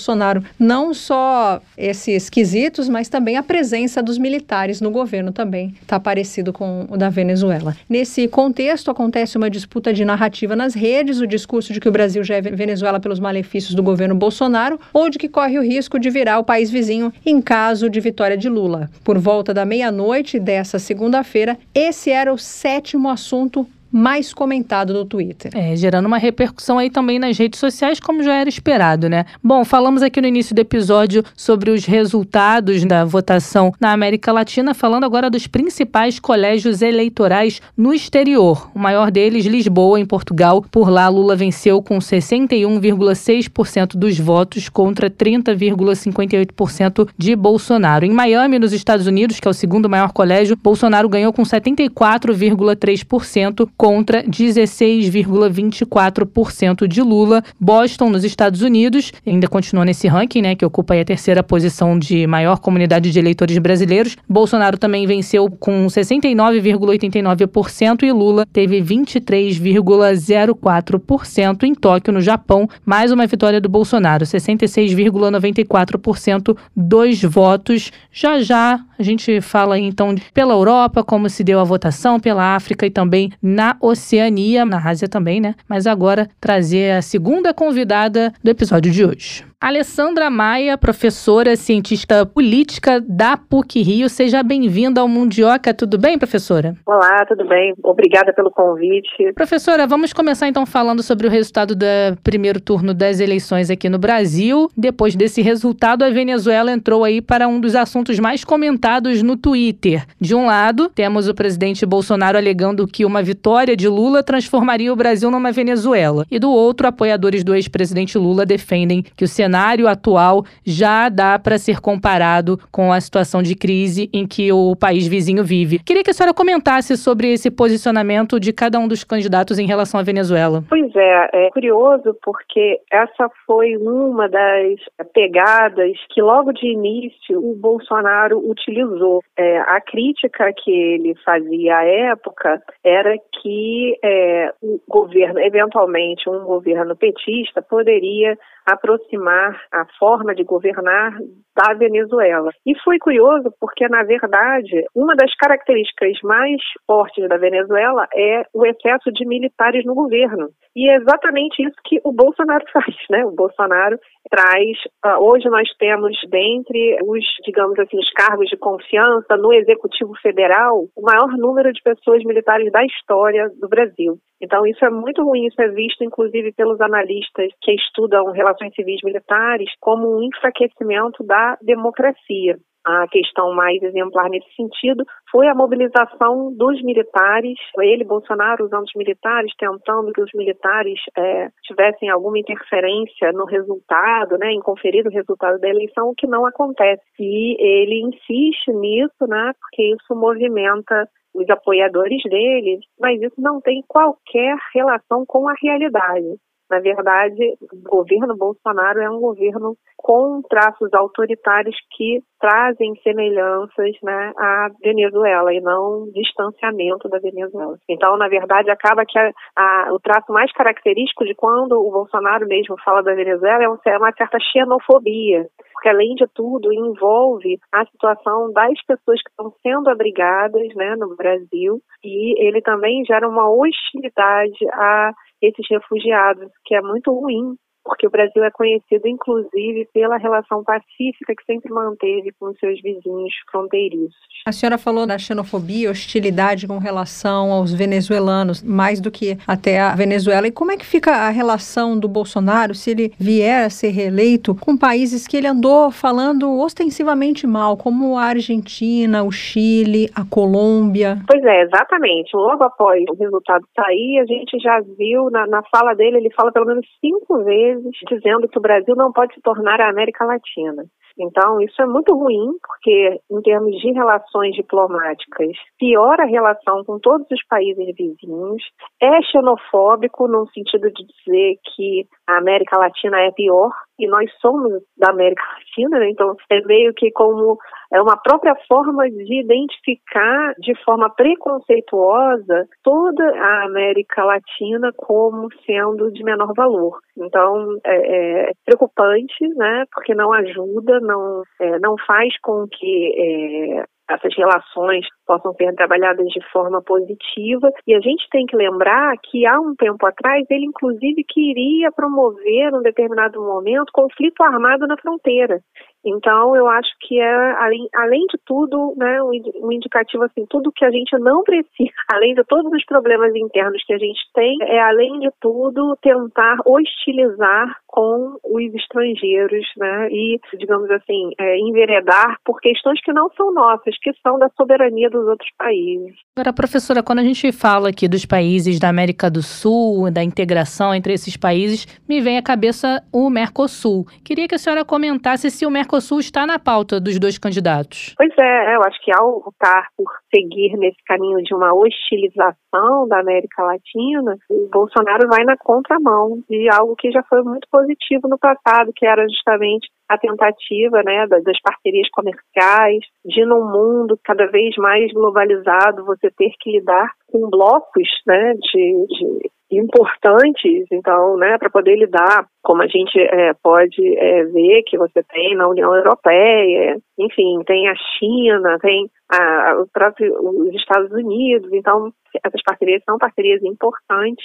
[0.59, 6.53] Não só esses quesitos, mas também a presença dos militares no governo também está parecido
[6.53, 7.77] com o da Venezuela.
[7.89, 12.23] Nesse contexto, acontece uma disputa de narrativa nas redes, o discurso de que o Brasil
[12.25, 16.11] já é Venezuela pelos malefícios do governo Bolsonaro, ou de que corre o risco de
[16.11, 18.91] virar o país vizinho em caso de vitória de Lula.
[19.05, 25.51] Por volta da meia-noite dessa segunda-feira, esse era o sétimo assunto mais comentado no Twitter.
[25.55, 29.25] É, gerando uma repercussão aí também nas redes sociais, como já era esperado, né?
[29.43, 34.75] Bom, falamos aqui no início do episódio sobre os resultados da votação na América Latina,
[34.75, 38.71] falando agora dos principais colégios eleitorais no exterior.
[38.75, 40.63] O maior deles, Lisboa, em Portugal.
[40.71, 48.05] Por lá, Lula venceu com 61,6% dos votos contra 30,58% de Bolsonaro.
[48.05, 53.67] Em Miami, nos Estados Unidos, que é o segundo maior colégio, Bolsonaro ganhou com 74,3%
[53.87, 57.45] contra 16,24% de Lula.
[57.61, 62.27] Boston, nos Estados Unidos, ainda continua nesse ranking, né, que ocupa a terceira posição de
[62.27, 64.17] maior comunidade de eleitores brasileiros.
[64.29, 72.69] Bolsonaro também venceu com 69,89% e Lula teve 23,04% em Tóquio, no Japão.
[72.85, 77.93] Mais uma vitória do Bolsonaro, 66,94% dos votos.
[78.11, 82.87] Já já a gente fala então pela Europa, como se deu a votação, pela África
[82.87, 85.55] e também na Oceania, na Ásia também, né?
[85.67, 89.45] Mas agora trazer a segunda convidada do episódio de hoje.
[89.59, 94.07] Alessandra Maia, professora, cientista política da PUC Rio.
[94.07, 95.73] Seja bem-vinda ao Mundioca.
[95.73, 96.77] Tudo bem, professora?
[96.85, 97.73] Olá, tudo bem.
[97.83, 99.33] Obrigada pelo convite.
[99.35, 101.87] Professora, vamos começar então falando sobre o resultado do
[102.23, 104.71] primeiro turno das eleições aqui no Brasil.
[104.77, 110.05] Depois desse resultado, a Venezuela entrou aí para um dos assuntos mais comentados no Twitter.
[110.21, 114.97] De um lado, temos o presidente Bolsonaro alegando que uma vitória de Lula transformaria o
[114.97, 116.27] Brasil numa Venezuela.
[116.31, 121.57] E do outro, apoiadores do ex-presidente Lula defendem que o cenário atual já dá para
[121.57, 125.79] ser comparado com a situação de crise em que o país vizinho vive.
[125.79, 129.99] Queria que a senhora comentasse sobre esse posicionamento de cada um dos candidatos em relação
[129.99, 130.63] à Venezuela.
[130.69, 134.79] Pois é, é curioso porque essa foi uma das
[135.15, 139.23] pegadas que logo de início o Bolsonaro utilizou.
[139.39, 146.45] É, a crítica que ele fazia à época era que é, o governo, eventualmente um
[146.45, 148.37] governo petista, poderia
[148.67, 151.17] aproximar a forma de governar
[151.57, 152.51] da Venezuela.
[152.67, 158.67] E foi curioso porque, na verdade, uma das características mais fortes da Venezuela é o
[158.67, 160.49] excesso de militares no governo.
[160.75, 163.25] E é exatamente isso que o Bolsonaro faz, né?
[163.25, 163.99] O Bolsonaro
[164.29, 164.77] traz.
[165.05, 170.85] Uh, hoje nós temos, dentre os, digamos assim, os cargos de confiança no Executivo Federal,
[170.97, 174.19] o maior número de pessoas militares da história do Brasil.
[174.41, 179.01] Então, isso é muito ruim, isso é visto, inclusive, pelos analistas que estudam relações civis
[179.03, 182.57] militares, como um enfraquecimento da democracia.
[182.89, 188.95] A questão mais exemplar nesse sentido foi a mobilização dos militares, ele, Bolsonaro, usando os
[188.95, 195.11] militares, tentando que os militares é, tivessem alguma interferência no resultado, né, em conferir o
[195.11, 197.03] resultado da eleição, o que não acontece.
[197.19, 203.83] E ele insiste nisso, né, porque isso movimenta os apoiadores dele, mas isso não tem
[203.89, 206.39] qualquer relação com a realidade.
[206.71, 214.33] Na verdade, o governo Bolsonaro é um governo com traços autoritários que trazem semelhanças né,
[214.37, 217.77] à Venezuela e não distanciamento da Venezuela.
[217.89, 222.47] Então, na verdade, acaba que a, a, o traço mais característico de quando o Bolsonaro
[222.47, 227.85] mesmo fala da Venezuela é, é uma certa xenofobia, porque além de tudo envolve a
[227.87, 233.49] situação das pessoas que estão sendo abrigadas né, no Brasil e ele também gera uma
[233.51, 235.13] hostilidade a
[235.43, 237.57] esses refugiados, que é muito ruim
[237.87, 243.33] porque o Brasil é conhecido, inclusive, pela relação pacífica que sempre manteve com seus vizinhos
[243.51, 244.15] fronteiriços.
[244.47, 249.95] A senhora falou da xenofobia, hostilidade com relação aos venezuelanos, mais do que até a
[249.95, 250.49] Venezuela.
[250.49, 254.55] E como é que fica a relação do Bolsonaro se ele vier a ser reeleito
[254.55, 261.19] com países que ele andou falando ostensivamente mal, como a Argentina, o Chile, a Colômbia?
[261.27, 262.37] Pois é, exatamente.
[262.37, 266.51] Logo após o resultado sair, a gente já viu na, na fala dele, ele fala
[266.51, 270.25] pelo menos cinco vezes vezes dizendo que o Brasil não pode se tornar a América
[270.25, 270.85] Latina.
[271.19, 276.99] Então, isso é muito ruim, porque, em termos de relações diplomáticas, piora a relação com
[276.99, 278.63] todos os países vizinhos,
[279.01, 284.83] é xenofóbico no sentido de dizer que a América Latina é pior, e nós somos
[284.97, 286.11] da América Latina, né?
[286.11, 287.59] então é meio que como
[287.93, 296.11] é uma própria forma de identificar de forma preconceituosa toda a América Latina como sendo
[296.13, 296.99] de menor valor.
[297.17, 299.85] Então é, é preocupante, né?
[299.93, 306.27] Porque não ajuda, não é, não faz com que é, essas relações possam ser trabalhadas
[306.29, 307.71] de forma positiva.
[307.87, 312.71] E a gente tem que lembrar que há um tempo atrás ele inclusive queria promover,
[312.71, 315.61] num determinado momento, conflito armado na fronteira.
[316.07, 320.85] Então, eu acho que é, além, além de tudo, né, um, indicativo assim, tudo que
[320.85, 321.67] a gente não precisa,
[322.13, 326.59] além de todos os problemas internos que a gente tem, é, além de tudo, tentar
[326.65, 333.53] hostilizar com os estrangeiros, né, e, digamos assim, é, enveredar por questões que não são
[333.53, 336.15] nossas, que são da soberania dos outros países.
[336.37, 340.95] Agora, professora, quando a gente fala aqui dos países da América do Sul, da integração
[340.95, 344.07] entre esses países, me vem à cabeça o Mercosul.
[344.23, 348.15] Queria que a senhora comentasse se o Mercosul está na pauta dos dois candidatos.
[348.17, 353.21] Pois é, eu acho que ao optar por seguir nesse caminho de uma hostilização da
[353.21, 358.39] América Latina, o Bolsonaro vai na contramão de algo que já foi muito positivo no
[358.39, 364.77] passado, que era justamente a tentativa né, das parcerias comerciais, de num mundo cada vez
[364.77, 371.71] mais globalizado você ter que lidar com blocos né, de, de importantes, então, né, para
[371.71, 376.97] poder lidar, como a gente é, pode é, ver que você tem na União Europeia,
[377.19, 382.13] enfim, tem a China, tem a, o próprio, os Estados Unidos, então
[382.45, 384.45] essas parcerias são parcerias importantes.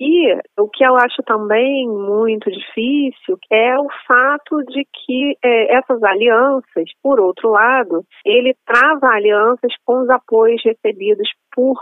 [0.00, 6.00] E o que eu acho também muito difícil é o fato de que é, essas
[6.04, 11.76] alianças, por outro lado, ele trava alianças com os apoios recebidos por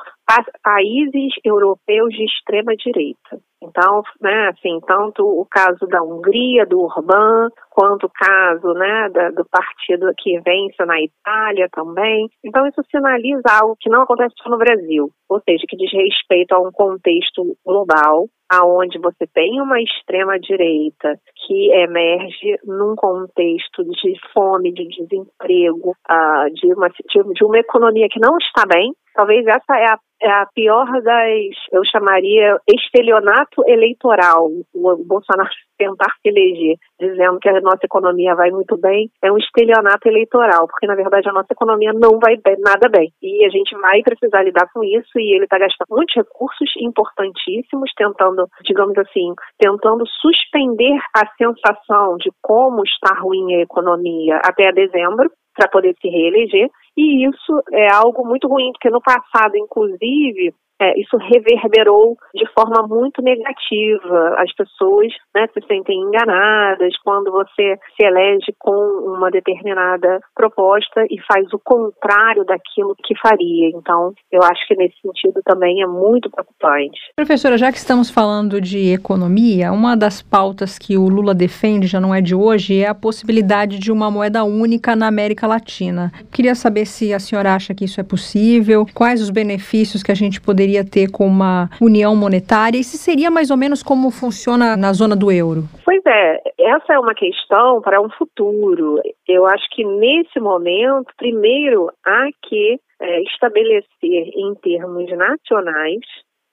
[0.62, 3.40] países europeus de extrema direita.
[3.62, 9.30] Então, né, assim, tanto o caso da Hungria, do Orbán, quanto o caso, né, da,
[9.30, 12.28] do partido que vence na Itália também.
[12.44, 16.52] Então, isso sinaliza algo que não acontece só no Brasil, ou seja, que diz respeito
[16.52, 24.14] a um contexto global, aonde você tem uma extrema direita que emerge num contexto de
[24.32, 28.92] fome, de desemprego, uh, de, uma, de, de uma economia que não está bem.
[29.14, 34.48] Talvez essa é a é a pior das, eu chamaria, estelionato eleitoral.
[34.74, 35.48] O Bolsonaro
[35.78, 40.66] tentar se eleger dizendo que a nossa economia vai muito bem é um estelionato eleitoral,
[40.66, 43.12] porque na verdade a nossa economia não vai bem, nada bem.
[43.22, 47.90] E a gente vai precisar lidar com isso e ele está gastando muitos recursos importantíssimos
[47.96, 55.30] tentando, digamos assim, tentando suspender a sensação de como está ruim a economia até dezembro
[55.56, 56.68] para poder se reeleger.
[56.96, 62.86] E isso é algo muito ruim, porque no passado, inclusive, é, isso reverberou de forma
[62.86, 64.36] muito negativa.
[64.38, 68.74] As pessoas né, se sentem enganadas quando você se elege com
[69.16, 73.70] uma determinada proposta e faz o contrário daquilo que faria.
[73.74, 76.98] Então, eu acho que nesse sentido também é muito preocupante.
[77.16, 82.00] Professora, já que estamos falando de economia, uma das pautas que o Lula defende, já
[82.00, 86.12] não é de hoje, é a possibilidade de uma moeda única na América Latina.
[86.30, 90.14] Queria saber se a senhora acha que isso é possível, quais os benefícios que a
[90.14, 92.78] gente poderia poderia ter com uma união monetária?
[92.78, 95.62] E se seria mais ou menos como funciona na zona do euro?
[95.84, 99.00] Pois é, essa é uma questão para um futuro.
[99.28, 106.00] Eu acho que nesse momento, primeiro há que é, estabelecer em termos nacionais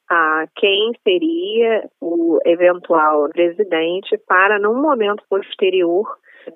[0.10, 6.06] a quem seria o eventual presidente para, num momento posterior,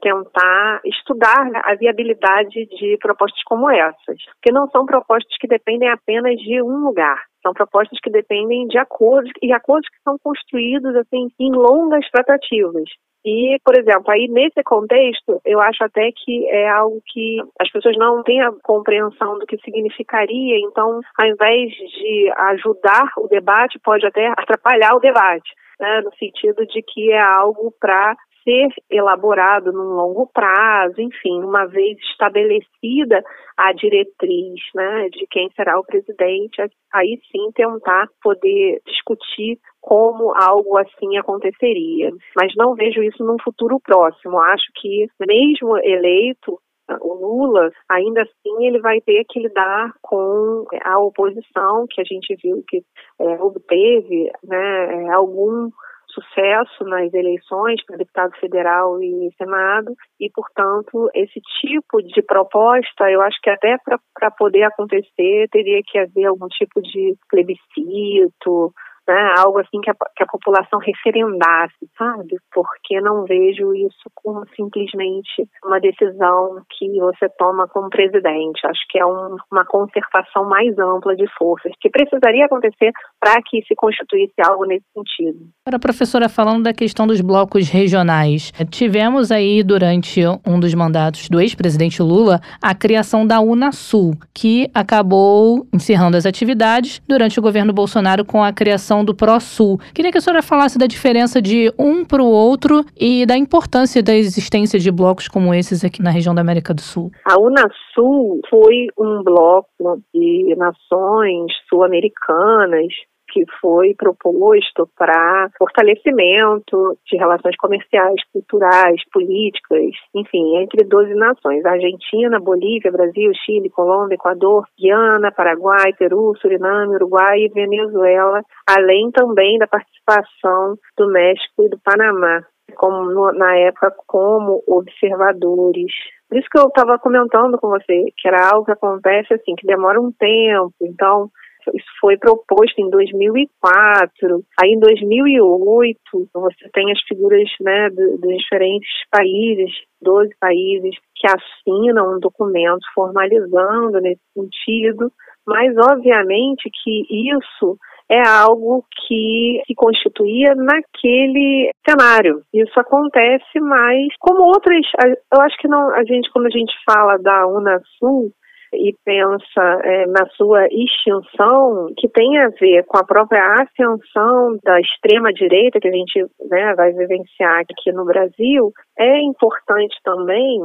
[0.01, 6.35] tentar estudar a viabilidade de propostas como essas, porque não são propostas que dependem apenas
[6.35, 7.21] de um lugar.
[7.47, 12.89] São propostas que dependem de acordos e acordos que são construídos assim em longas tratativas.
[13.25, 17.95] E, por exemplo, aí nesse contexto, eu acho até que é algo que as pessoas
[17.97, 24.05] não têm a compreensão do que significaria, então, ao invés de ajudar o debate, pode
[24.05, 25.49] até atrapalhar o debate.
[25.79, 28.15] Né, no sentido de que é algo para
[28.47, 33.21] ser elaborado num longo prazo, enfim, uma vez estabelecida
[33.57, 36.61] a diretriz né, de quem será o presidente,
[36.93, 42.09] aí sim tentar poder discutir como algo assim aconteceria.
[42.37, 44.39] Mas não vejo isso num futuro próximo.
[44.39, 46.57] Acho que, mesmo eleito,
[47.01, 52.33] o Lula, ainda assim, ele vai ter que lidar com a oposição, que a gente
[52.41, 52.81] viu que
[53.19, 55.69] é, obteve né, algum
[56.17, 63.21] sucesso nas eleições para deputado federal e senado e, portanto, esse tipo de proposta, eu
[63.21, 63.77] acho que até
[64.13, 68.73] para poder acontecer teria que haver algum tipo de plebiscito,
[69.07, 72.35] né, algo assim que a, que a população referendasse, sabe?
[72.53, 78.65] Porque não vejo isso como simplesmente uma decisão que você toma como presidente.
[78.65, 83.61] Acho que é um, uma concertação mais ampla de forças, que precisaria acontecer para que
[83.67, 85.47] se constituísse algo nesse sentido.
[85.65, 91.39] Agora, professora, falando da questão dos blocos regionais, tivemos aí durante um dos mandatos do
[91.39, 98.25] ex-presidente Lula a criação da Unasul, que acabou encerrando as atividades durante o governo Bolsonaro
[98.25, 99.77] com a criação ascensão do ProSul.
[99.93, 104.01] Queria que a senhora falasse da diferença de um para o outro e da importância
[104.01, 107.11] da existência de blocos como esses aqui na região da América do Sul.
[107.25, 112.93] A Unasul foi um bloco de nações sul-americanas
[113.29, 122.39] que foi proposto para fortalecimento de relações comerciais, culturais, políticas, enfim, entre 12 nações: Argentina,
[122.39, 129.67] Bolívia, Brasil, Chile, Colômbia, Equador, Guiana, Paraguai, Peru, Suriname, Uruguai e Venezuela, além também da
[129.67, 132.43] participação do México e do Panamá
[132.75, 135.91] como no, na época como observadores.
[136.29, 139.65] Por isso que eu estava comentando com você que era algo que acontece assim, que
[139.65, 140.73] demora um tempo.
[140.81, 141.29] Então,
[141.73, 144.43] isso foi proposto em 2004.
[144.61, 145.97] Aí, em 2008,
[146.33, 153.99] você tem as figuras né, dos diferentes países, 12 países, que assinam um documento formalizando
[154.01, 155.11] nesse sentido.
[155.45, 157.77] Mas, obviamente, que isso
[158.09, 162.41] é algo que se constituía naquele cenário.
[162.53, 164.85] Isso acontece mais como outras.
[165.33, 168.31] Eu acho que não, a gente, quando a gente fala da Unasul,
[168.73, 174.79] e pensa é, na sua extinção, que tem a ver com a própria ascensão da
[174.79, 180.59] extrema-direita que a gente né, vai vivenciar aqui no Brasil, é importante também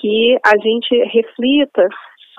[0.00, 1.88] que a gente reflita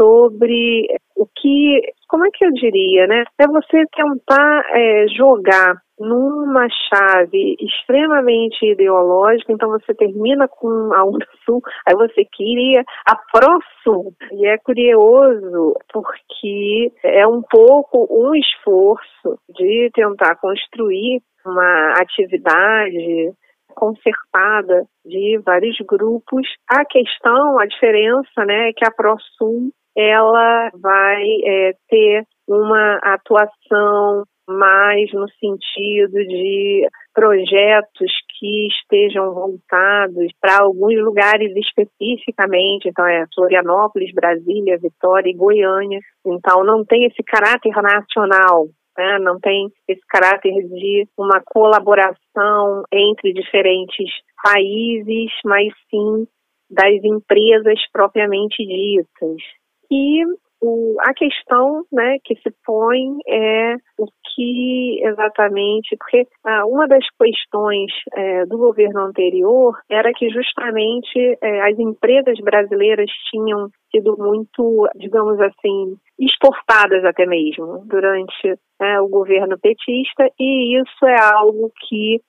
[0.02, 3.24] sobre o que, como é que eu diria, né?
[3.40, 11.62] É você tentar é, jogar numa chave extremamente ideológica, então você termina com a Unasul,
[11.88, 14.12] aí você queria a ProSul.
[14.32, 23.32] E é curioso porque é um pouco um esforço de tentar construir uma atividade
[23.76, 26.48] concertada de vários grupos.
[26.68, 34.24] A questão, a diferença, né, é que a ProSul ela vai é, ter uma atuação
[34.48, 44.14] mais no sentido de projetos que estejam voltados para alguns lugares especificamente, então é Florianópolis,
[44.14, 46.00] Brasília, Vitória e Goiânia.
[46.26, 48.68] Então não tem esse caráter nacional,
[48.98, 49.20] né?
[49.20, 54.10] não tem esse caráter de uma colaboração entre diferentes
[54.44, 56.28] países, mas sim
[56.70, 59.61] das empresas propriamente ditas.
[59.92, 60.24] E
[60.62, 67.06] o, a questão né, que se põe é o que exatamente, porque ah, uma das
[67.20, 74.88] questões é, do governo anterior era que justamente é, as empresas brasileiras tinham sido muito,
[74.96, 82.22] digamos assim, exportadas até mesmo durante é, o governo petista e isso é algo que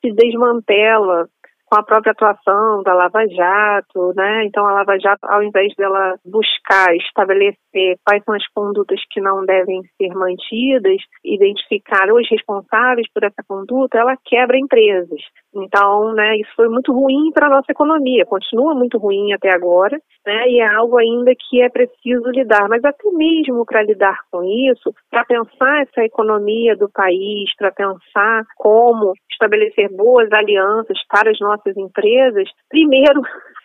[0.00, 1.26] se desmantela
[1.66, 4.44] com a própria atuação da Lava Jato, né?
[4.44, 9.44] Então a Lava Jato, ao invés dela buscar estabelecer quais são as condutas que não
[9.44, 15.20] devem ser mantidas, identificar os responsáveis por essa conduta, ela quebra empresas.
[15.54, 19.98] Então, né, isso foi muito ruim para a nossa economia, continua muito ruim até agora,
[20.24, 20.48] né?
[20.48, 24.94] E é algo ainda que é preciso lidar, mas até mesmo para lidar com isso,
[25.10, 31.55] para pensar essa economia do país, para pensar como estabelecer boas alianças para as nossas
[31.76, 33.22] empresas, primeiro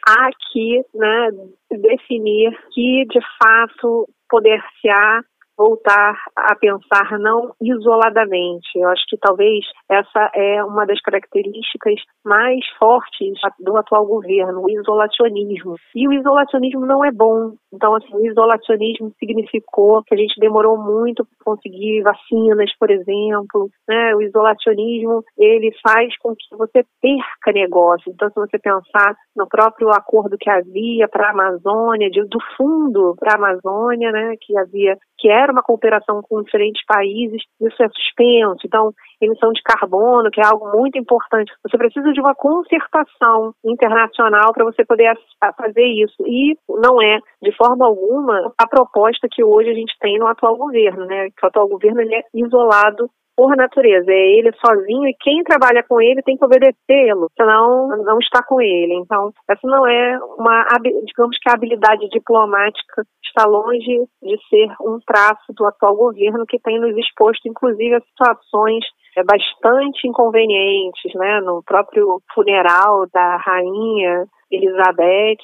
[0.08, 1.30] há que né,
[1.72, 5.22] definir que, de fato, poder-se-á
[5.62, 8.68] voltar a pensar não isoladamente.
[8.76, 14.70] Eu acho que talvez essa é uma das características mais fortes do atual governo, o
[14.70, 15.76] isolacionismo.
[15.96, 17.54] E o isolacionismo não é bom.
[17.72, 23.70] Então, assim, o isolacionismo significou que a gente demorou muito para conseguir vacinas, por exemplo.
[23.88, 24.16] Né?
[24.16, 28.12] O isolacionismo, ele faz com que você perca negócio.
[28.12, 33.16] Então, se você pensar no próprio acordo que havia para a Amazônia, de, do fundo
[33.20, 37.88] para a Amazônia, né, que havia, que era uma cooperação com diferentes países, isso é
[37.90, 38.66] suspenso.
[38.66, 38.92] Então,
[39.22, 41.54] emissão de carbono, que é algo muito importante.
[41.64, 45.16] Você precisa de uma concertação internacional para você poder
[45.56, 46.16] fazer isso.
[46.26, 50.58] E não é, de forma alguma, a proposta que hoje a gente tem no atual
[50.58, 51.30] governo, né?
[51.30, 55.84] Que o atual governo ele é isolado por natureza, é ele sozinho e quem trabalha
[55.88, 58.94] com ele tem que obedecê-lo, senão não está com ele.
[58.96, 60.66] Então, essa não é uma,
[61.06, 66.60] digamos que a habilidade diplomática está longe de ser um traço do atual governo que
[66.60, 68.84] tem nos exposto, inclusive, a situações
[69.18, 71.42] é, bastante inconvenientes, né?
[71.42, 75.38] No próprio funeral da rainha, Elizabeth,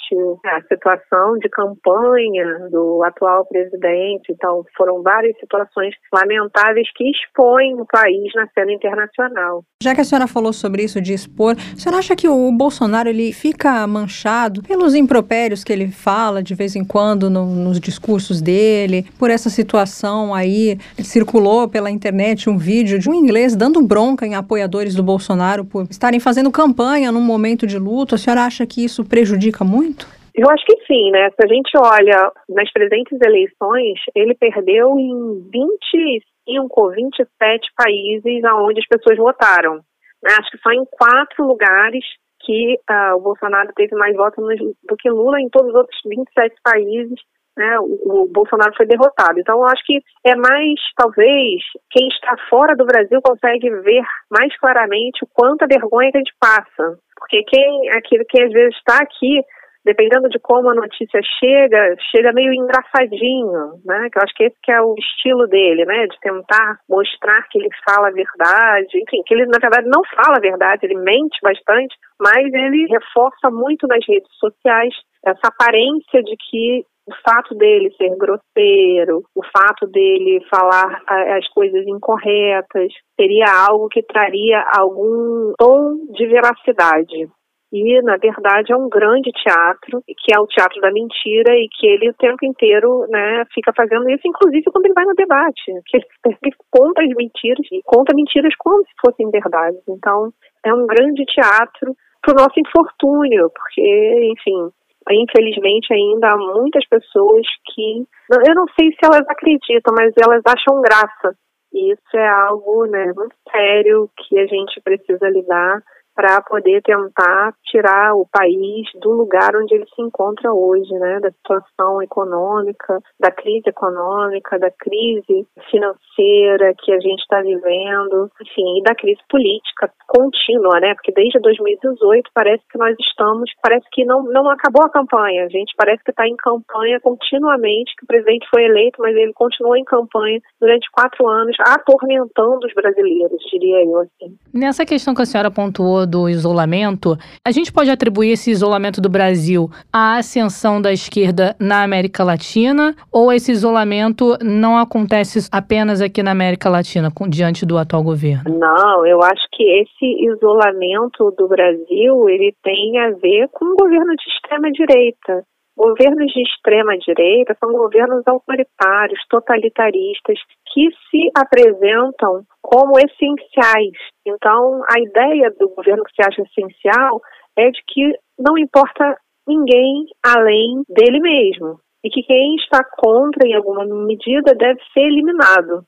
[0.46, 4.32] a situação de campanha do atual presidente.
[4.32, 9.64] Então, foram várias situações lamentáveis que expõem o país na cena internacional.
[9.82, 13.08] Já que a senhora falou sobre isso de expor, a senhora acha que o Bolsonaro
[13.08, 18.42] ele fica manchado pelos impropérios que ele fala de vez em quando no, nos discursos
[18.42, 20.78] dele, por essa situação aí?
[20.98, 25.88] Circulou pela internet um vídeo de um inglês dando bronca em apoiadores do Bolsonaro por
[25.90, 28.16] estarem fazendo campanha num momento de luto.
[28.16, 30.08] A senhora acha que isso prejudica muito?
[30.36, 31.30] Eu acho que sim, né?
[31.32, 38.80] Se a gente olha nas presentes eleições, ele perdeu em 25 ou 27 países aonde
[38.80, 39.76] as pessoas votaram.
[40.22, 40.32] Né?
[40.40, 42.06] Acho que só em quatro lugares
[42.42, 44.46] que uh, o Bolsonaro teve mais votos
[44.84, 47.20] do que Lula, em todos os outros 27 países
[47.58, 49.40] né, o, o, Bolsonaro foi derrotado.
[49.40, 54.56] Então, eu acho que é mais, talvez, quem está fora do Brasil consegue ver mais
[54.60, 57.00] claramente o quanto a vergonha que a gente passa.
[57.18, 59.42] Porque quem, aqui, quem às vezes está aqui,
[59.84, 64.10] dependendo de como a notícia chega, chega meio engraçadinho, né?
[64.12, 66.06] Que eu acho que esse que é o estilo dele, né?
[66.08, 70.38] De tentar mostrar que ele fala a verdade, enfim, que ele na verdade não fala
[70.38, 74.94] a verdade, ele mente bastante, mas ele reforça muito nas redes sociais
[75.26, 81.88] essa aparência de que o fato dele ser grosseiro, o fato dele falar as coisas
[81.88, 87.30] incorretas, seria algo que traria algum tom de veracidade.
[87.72, 91.86] E, na verdade, é um grande teatro, que é o teatro da mentira, e que
[91.86, 95.98] ele o tempo inteiro né, fica fazendo isso, inclusive quando ele vai no debate, que
[95.98, 96.06] ele
[96.72, 99.82] conta as mentiras, e conta mentiras como se fossem verdades.
[99.88, 100.32] Então,
[100.66, 104.72] é um grande teatro para o nosso infortúnio, porque, enfim,
[105.16, 108.06] infelizmente ainda há muitas pessoas que
[108.48, 111.36] eu não sei se elas acreditam, mas elas acham graça.
[111.74, 115.82] E isso é algo né, muito sério que a gente precisa lidar
[116.18, 121.30] para poder tentar tirar o país do lugar onde ele se encontra hoje, né, da
[121.30, 128.82] situação econômica, da crise econômica, da crise financeira que a gente está vivendo, enfim, e
[128.82, 134.24] da crise política contínua, né, porque desde 2018 parece que nós estamos, parece que não,
[134.24, 135.76] não acabou a campanha, a gente.
[135.78, 139.84] Parece que está em campanha continuamente, que o presidente foi eleito, mas ele continuou em
[139.84, 144.36] campanha durante quatro anos, atormentando os brasileiros, diria eu assim.
[144.52, 149.10] Nessa questão que a senhora pontuou do isolamento, a gente pode atribuir esse isolamento do
[149.10, 156.24] Brasil à ascensão da esquerda na América Latina ou esse isolamento não acontece apenas aqui
[156.24, 158.58] na América Latina, diante do atual governo?
[158.58, 164.16] Não, eu acho que esse isolamento do Brasil ele tem a ver com o governo
[164.16, 165.44] de extrema direita.
[165.78, 170.40] Governos de extrema direita são governos autoritários, totalitaristas,
[170.74, 173.94] que se apresentam como essenciais.
[174.26, 177.22] Então, a ideia do governo que se acha essencial
[177.56, 179.18] é de que não importa
[179.48, 185.86] ninguém além dele mesmo e que quem está contra em alguma medida deve ser eliminado.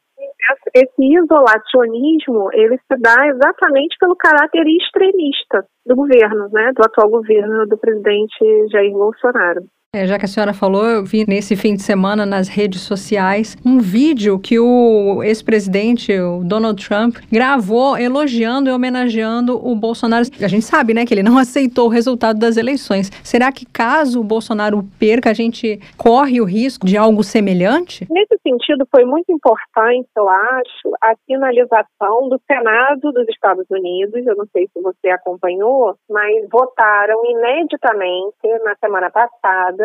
[0.76, 7.66] Esse isolacionismo ele se dá exatamente pelo caráter extremista do governo, né, do atual governo
[7.66, 9.64] do presidente Jair Bolsonaro.
[9.96, 13.58] É, já que a senhora falou, eu vi nesse fim de semana nas redes sociais
[13.66, 20.28] um vídeo que o ex-presidente, o Donald Trump, gravou elogiando e homenageando o Bolsonaro.
[20.44, 23.10] A gente sabe, né, que ele não aceitou o resultado das eleições.
[23.24, 28.06] Será que caso o Bolsonaro perca, a gente corre o risco de algo semelhante?
[28.12, 34.24] Nesse sentido, foi muito importante, eu acho, a finalização do Senado dos Estados Unidos.
[34.24, 39.80] Eu não sei se você acompanhou, mas votaram ineditamente na semana passada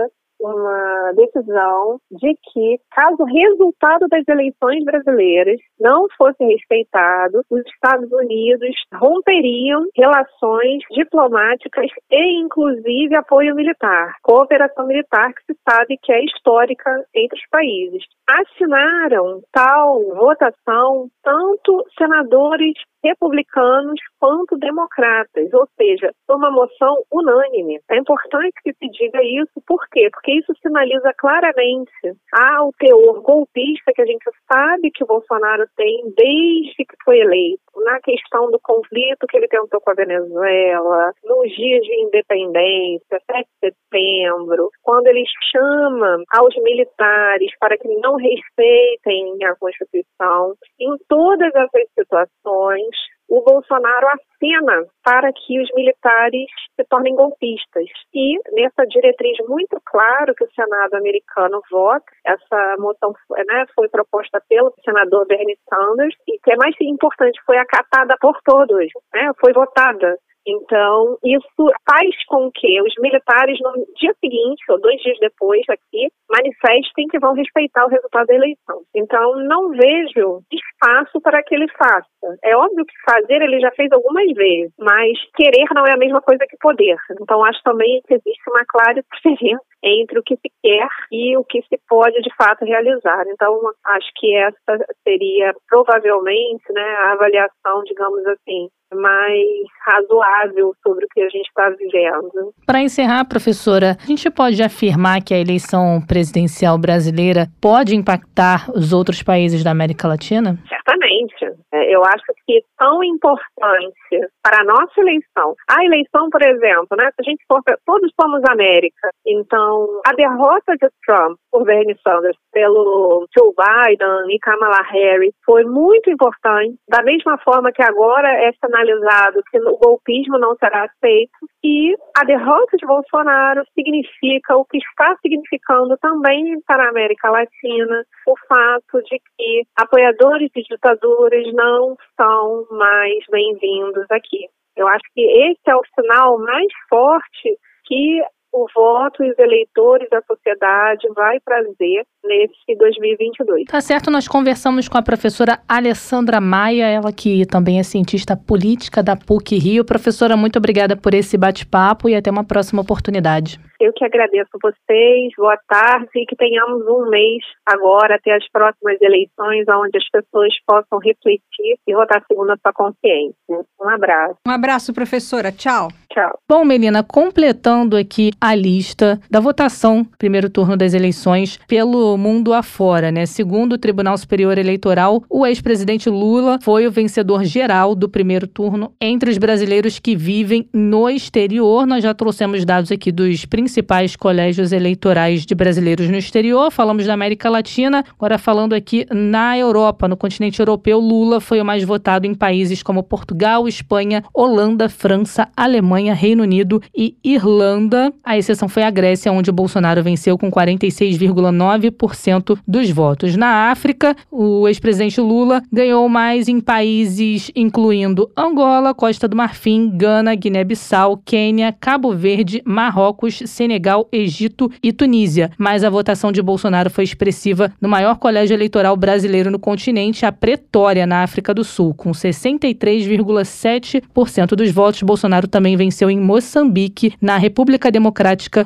[0.44, 8.10] uma decisão de que, caso o resultado das eleições brasileiras não fosse respeitado, os Estados
[8.12, 16.24] Unidos romperiam relações diplomáticas e, inclusive, apoio militar, cooperação militar que se sabe que é
[16.24, 18.04] histórica entre os países.
[18.26, 27.78] Assinaram tal votação tanto senadores republicanos quanto democratas, ou seja, uma moção unânime.
[27.90, 30.08] É importante que se diga isso, por quê?
[30.10, 31.92] Porque isso sinaliza claramente
[32.32, 37.60] ao teor golpista que a gente sabe que o Bolsonaro tem desde que foi eleito,
[37.84, 43.46] na questão do conflito que ele tentou com a Venezuela, nos dias de independência, 7
[43.62, 51.54] de setembro, quando ele chama aos militares para que não respeitem a Constituição, em todas
[51.54, 52.96] essas situações,
[53.28, 56.46] o Bolsonaro acena para que os militares
[56.76, 57.86] se tornem golpistas.
[58.12, 64.42] E nessa diretriz muito claro que o Senado americano vota, essa moção né, foi proposta
[64.48, 69.52] pelo senador Bernie Sanders e que é mais importante, foi acatada por todos, né, foi
[69.52, 70.18] votada.
[70.46, 76.10] Então, isso faz com que os militares, no dia seguinte, ou dois dias depois aqui,
[76.30, 78.82] manifestem que vão respeitar o resultado da eleição.
[78.94, 80.42] Então, não vejo
[80.84, 82.06] espaço para que ele faça.
[82.42, 86.20] É óbvio que fazer ele já fez algumas vezes, mas querer não é a mesma
[86.20, 86.96] coisa que poder.
[87.20, 91.44] Então, acho também que existe uma clara diferença entre o que se quer e o
[91.44, 93.24] que se pode de fato realizar.
[93.28, 99.44] Então, acho que essa seria provavelmente né, a avaliação, digamos assim, mais
[99.86, 102.54] razoável sobre o que a gente está vivendo.
[102.66, 108.92] Para encerrar, professora, a gente pode afirmar que a eleição presidencial brasileira pode impactar os
[108.92, 110.58] outros países da América Latina?
[110.74, 111.44] Certamente.
[111.72, 113.94] É, eu acho que tão importante
[114.42, 118.42] para a nossa eleição, a eleição, por exemplo, né, se a gente for, todos somos
[118.48, 125.34] América, então a derrota de Trump por Bernie Sanders pelo Joe Biden e Kamala Harris
[125.44, 130.84] foi muito importante, da mesma forma que agora é sinalizado que o golpismo não será
[130.84, 131.30] aceito
[131.64, 138.04] e a derrota de Bolsonaro significa o que está significando também para a América Latina
[138.26, 144.46] o fato de que apoiadores de ditaduras não são mais bem-vindos aqui.
[144.76, 148.20] Eu acho que esse é o sinal mais forte que
[148.54, 153.64] o voto e os eleitores da sociedade vai trazer nesse 2022.
[153.64, 159.02] Tá certo, nós conversamos com a professora Alessandra Maia, ela que também é cientista política
[159.02, 159.84] da PUC Rio.
[159.84, 163.58] Professora, muito obrigada por esse bate-papo e até uma próxima oportunidade.
[163.80, 168.96] Eu que agradeço vocês, boa tarde e que tenhamos um mês agora até as próximas
[169.02, 173.34] eleições, onde as pessoas possam refletir e votar segundo a sua consciência.
[173.80, 174.36] Um abraço.
[174.46, 175.50] Um abraço, professora.
[175.50, 175.88] Tchau.
[176.10, 176.38] Tchau.
[176.48, 183.10] Bom, Melina, completando aqui a lista da votação, primeiro turno das eleições, pelo mundo afora,
[183.10, 183.24] né?
[183.24, 188.92] Segundo o Tribunal Superior Eleitoral, o ex-presidente Lula foi o vencedor geral do primeiro turno
[189.00, 191.86] entre os brasileiros que vivem no exterior.
[191.86, 197.14] Nós já trouxemos dados aqui dos principais colégios eleitorais de brasileiros no exterior, falamos da
[197.14, 202.26] América Latina, agora falando aqui na Europa, no continente europeu, Lula foi o mais votado
[202.26, 208.12] em países como Portugal, Espanha, Holanda, França, Alemanha, Reino Unido e Irlanda.
[208.22, 213.36] A exceção foi a Grécia, onde Bolsonaro venceu com 46,9% dos votos.
[213.36, 220.34] Na África, o ex-presidente Lula ganhou mais em países incluindo Angola, Costa do Marfim, Gana,
[220.34, 225.52] Guiné-Bissau, Quênia, Cabo Verde, Marrocos, Senegal, Egito e Tunísia.
[225.56, 230.32] Mas a votação de Bolsonaro foi expressiva no maior colégio eleitoral brasileiro no continente, a
[230.32, 231.94] Pretória, na África do Sul.
[231.94, 238.23] Com 63,7% dos votos, Bolsonaro também venceu em Moçambique, na República Democrática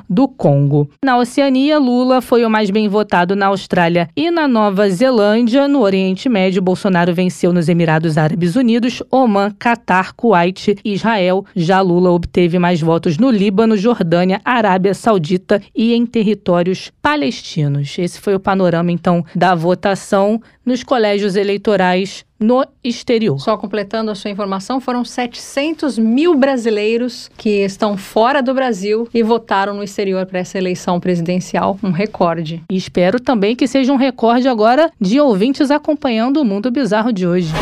[0.09, 0.89] do Congo.
[1.05, 5.67] Na Oceania, Lula foi o mais bem votado na Austrália e na Nova Zelândia.
[5.67, 11.45] No Oriente Médio, Bolsonaro venceu nos Emirados Árabes Unidos, Oman, Catar, Kuwait e Israel.
[11.57, 17.97] Já Lula obteve mais votos no Líbano, Jordânia, Arábia Saudita e em territórios palestinos.
[17.99, 23.39] Esse foi o panorama, então, da votação nos colégios eleitorais no exterior.
[23.41, 29.23] Só completando a sua informação, foram 700 mil brasileiros que estão fora do Brasil e
[29.23, 32.63] votaram no exterior para essa eleição presidencial, um recorde.
[32.71, 37.27] E espero também que seja um recorde agora de ouvintes acompanhando o Mundo Bizarro de
[37.27, 37.53] hoje.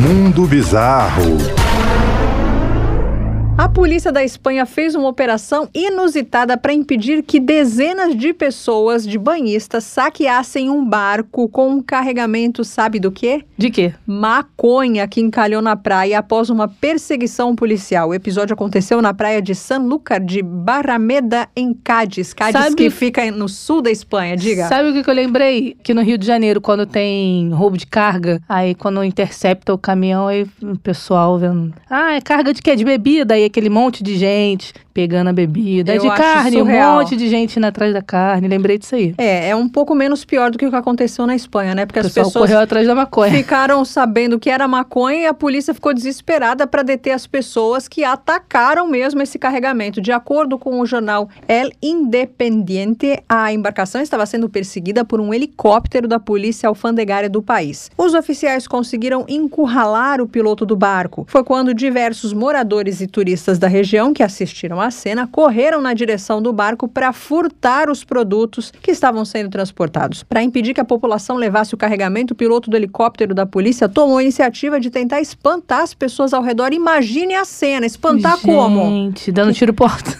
[0.00, 1.61] Mundo Bizarro.
[3.62, 9.16] A polícia da Espanha fez uma operação inusitada para impedir que dezenas de pessoas de
[9.16, 13.44] banhistas saqueassem um barco com um carregamento, sabe do quê?
[13.56, 13.94] De quê?
[14.04, 18.08] Maconha que encalhou na praia após uma perseguição policial.
[18.08, 22.34] O episódio aconteceu na praia de Sanlúcar de Barrameda, em Cádiz.
[22.34, 24.66] Cádiz Sabe- que fica no sul da Espanha, diga.
[24.66, 25.76] Sabe o que eu lembrei?
[25.84, 30.26] Que no Rio de Janeiro, quando tem roubo de carga, aí quando intercepta o caminhão,
[30.26, 31.72] aí o pessoal vendo.
[31.88, 32.74] Ah, é carga de quê?
[32.74, 33.34] De bebida.
[33.34, 35.94] Aí aquele monte de gente pegando a bebida.
[35.94, 36.96] É de carne, surreal.
[36.96, 38.46] um monte de gente indo atrás da carne.
[38.46, 39.14] Lembrei disso aí.
[39.16, 41.86] É, é um pouco menos pior do que o que aconteceu na Espanha, né?
[41.86, 43.32] Porque as pessoas correu atrás da maconha.
[43.32, 48.04] ficaram sabendo que era maconha e a polícia ficou desesperada para deter as pessoas que
[48.04, 50.00] atacaram mesmo esse carregamento.
[50.00, 56.06] De acordo com o jornal El Independiente, a embarcação estava sendo perseguida por um helicóptero
[56.06, 57.90] da polícia alfandegária do país.
[57.96, 61.24] Os oficiais conseguiram encurralar o piloto do barco.
[61.28, 65.94] Foi quando diversos moradores e turistas contrabandistas da região que assistiram à cena correram na
[65.94, 70.22] direção do barco para furtar os produtos que estavam sendo transportados.
[70.22, 74.18] Para impedir que a população levasse o carregamento, o piloto do helicóptero da polícia tomou
[74.18, 76.72] a iniciativa de tentar espantar as pessoas ao redor.
[76.72, 78.82] Imagine a cena, espantar Gente, como?
[78.82, 80.16] Gente, dando tiro porta.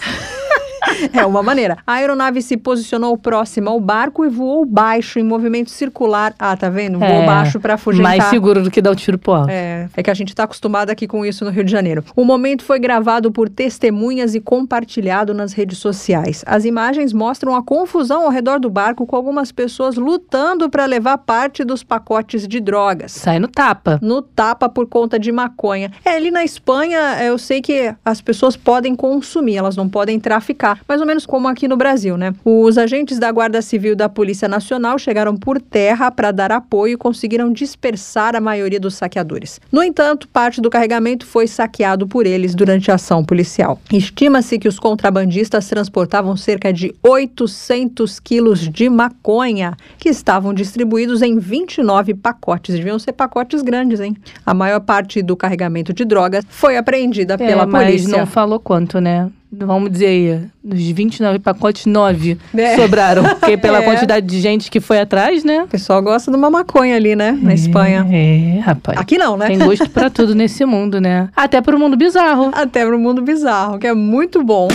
[1.12, 1.78] É uma maneira.
[1.86, 6.34] A aeronave se posicionou próxima ao barco e voou baixo em movimento circular.
[6.38, 6.98] Ah, tá vendo?
[6.98, 8.02] Voou É, baixo para fugir.
[8.02, 9.52] Mais seguro do que dar o tiro porta.
[9.52, 12.04] É, é que a gente está acostumado aqui com isso no Rio de Janeiro.
[12.16, 16.42] O momento foi gravado por testemunhas e compartilhado nas redes sociais.
[16.46, 21.18] As imagens mostram a confusão ao redor do barco com algumas pessoas lutando para levar
[21.18, 23.12] parte dos pacotes de drogas.
[23.12, 23.98] Sai no tapa.
[24.02, 25.90] No tapa por conta de maconha.
[26.04, 30.71] É, ali na Espanha, eu sei que as pessoas podem consumir, elas não podem traficar.
[30.88, 32.34] Mais ou menos como aqui no Brasil, né?
[32.44, 36.96] Os agentes da Guarda Civil da Polícia Nacional chegaram por terra para dar apoio e
[36.96, 39.60] conseguiram dispersar a maioria dos saqueadores.
[39.70, 43.80] No entanto, parte do carregamento foi saqueado por eles durante a ação policial.
[43.92, 51.38] Estima-se que os contrabandistas transportavam cerca de 800 quilos de maconha, que estavam distribuídos em
[51.38, 52.74] 29 pacotes.
[52.74, 54.16] Deviam ser pacotes grandes, hein?
[54.44, 58.18] A maior parte do carregamento de drogas foi apreendida pela é, mas polícia.
[58.18, 59.30] não falou quanto, né?
[59.54, 62.74] Vamos dizer aí, dos 29 pacotes, 9 É.
[62.76, 63.22] sobraram.
[63.38, 63.82] Porque pela É.
[63.82, 65.64] quantidade de gente que foi atrás, né?
[65.64, 67.38] O pessoal gosta de uma maconha ali, né?
[67.40, 68.06] Na Espanha.
[68.10, 68.98] É, rapaz.
[68.98, 69.46] Aqui não, né?
[69.48, 71.28] Tem gosto pra tudo nesse mundo, né?
[71.36, 72.50] Até pro mundo bizarro.
[72.54, 74.68] Até pro mundo bizarro, que é muito bom.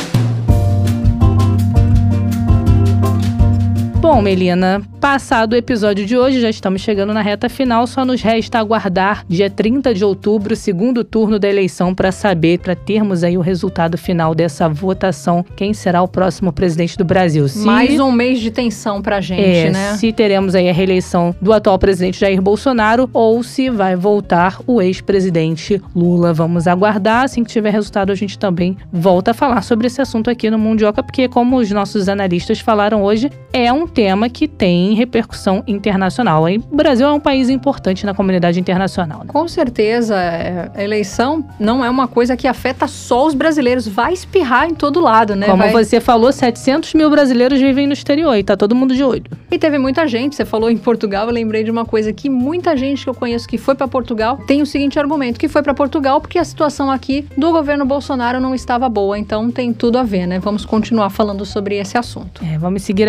[4.00, 8.22] Bom, Melina, passado o episódio de hoje, já estamos chegando na reta final, só nos
[8.22, 13.40] resta aguardar dia 30 de outubro, segundo turno da eleição, para saber, para termos aí
[13.40, 17.48] o resultado final dessa votação, quem será o próximo presidente do Brasil.
[17.48, 19.94] Se, Mais um mês de tensão pra gente, é, né?
[19.96, 24.80] se teremos aí a reeleição do atual presidente Jair Bolsonaro ou se vai voltar o
[24.80, 26.34] ex-presidente Lula.
[26.34, 27.24] Vamos aguardar.
[27.24, 30.60] Assim que tiver resultado, a gente também volta a falar sobre esse assunto aqui no
[30.60, 36.48] Mundioca, porque, como os nossos analistas falaram hoje, é um tema que tem repercussão internacional.
[36.50, 39.20] E o Brasil é um país importante na comunidade internacional.
[39.20, 39.26] né?
[39.28, 44.14] Com certeza, é, a eleição não é uma coisa que afeta só os brasileiros, vai
[44.14, 45.48] espirrar em todo lado, né?
[45.48, 49.04] Como Vai- você falou, 700 mil brasileiros vivem no exterior e tá todo mundo de
[49.04, 49.24] olho.
[49.50, 52.76] E teve muita gente, você falou em Portugal, eu lembrei de uma coisa que muita
[52.76, 55.74] gente que eu conheço que foi pra Portugal tem o seguinte argumento, que foi pra
[55.74, 60.04] Portugal porque a situação aqui do governo Bolsonaro não estava boa, então tem tudo a
[60.04, 60.40] ver, né?
[60.40, 62.44] Vamos continuar falando sobre esse assunto.
[62.44, 63.08] É, vamos seguir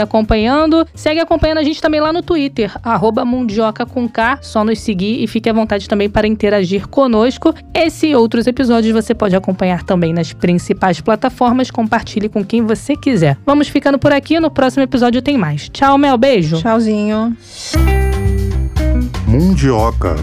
[0.68, 0.86] acompanhando.
[0.94, 4.38] Segue acompanhando a gente também lá no Twitter, arroba Mundioca com K.
[4.42, 7.54] Só nos seguir e fique à vontade também para interagir conosco.
[7.74, 11.70] Esse e outros episódios você pode acompanhar também nas principais plataformas.
[11.70, 13.38] Compartilhe com quem você quiser.
[13.44, 14.38] Vamos ficando por aqui.
[14.38, 15.68] No próximo episódio tem mais.
[15.68, 16.18] Tchau, Mel.
[16.18, 16.58] Beijo.
[16.58, 17.36] Tchauzinho.
[19.26, 20.16] Mundioca,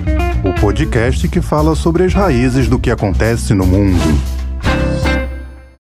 [0.44, 4.45] o podcast que fala sobre as raízes do que acontece no mundo.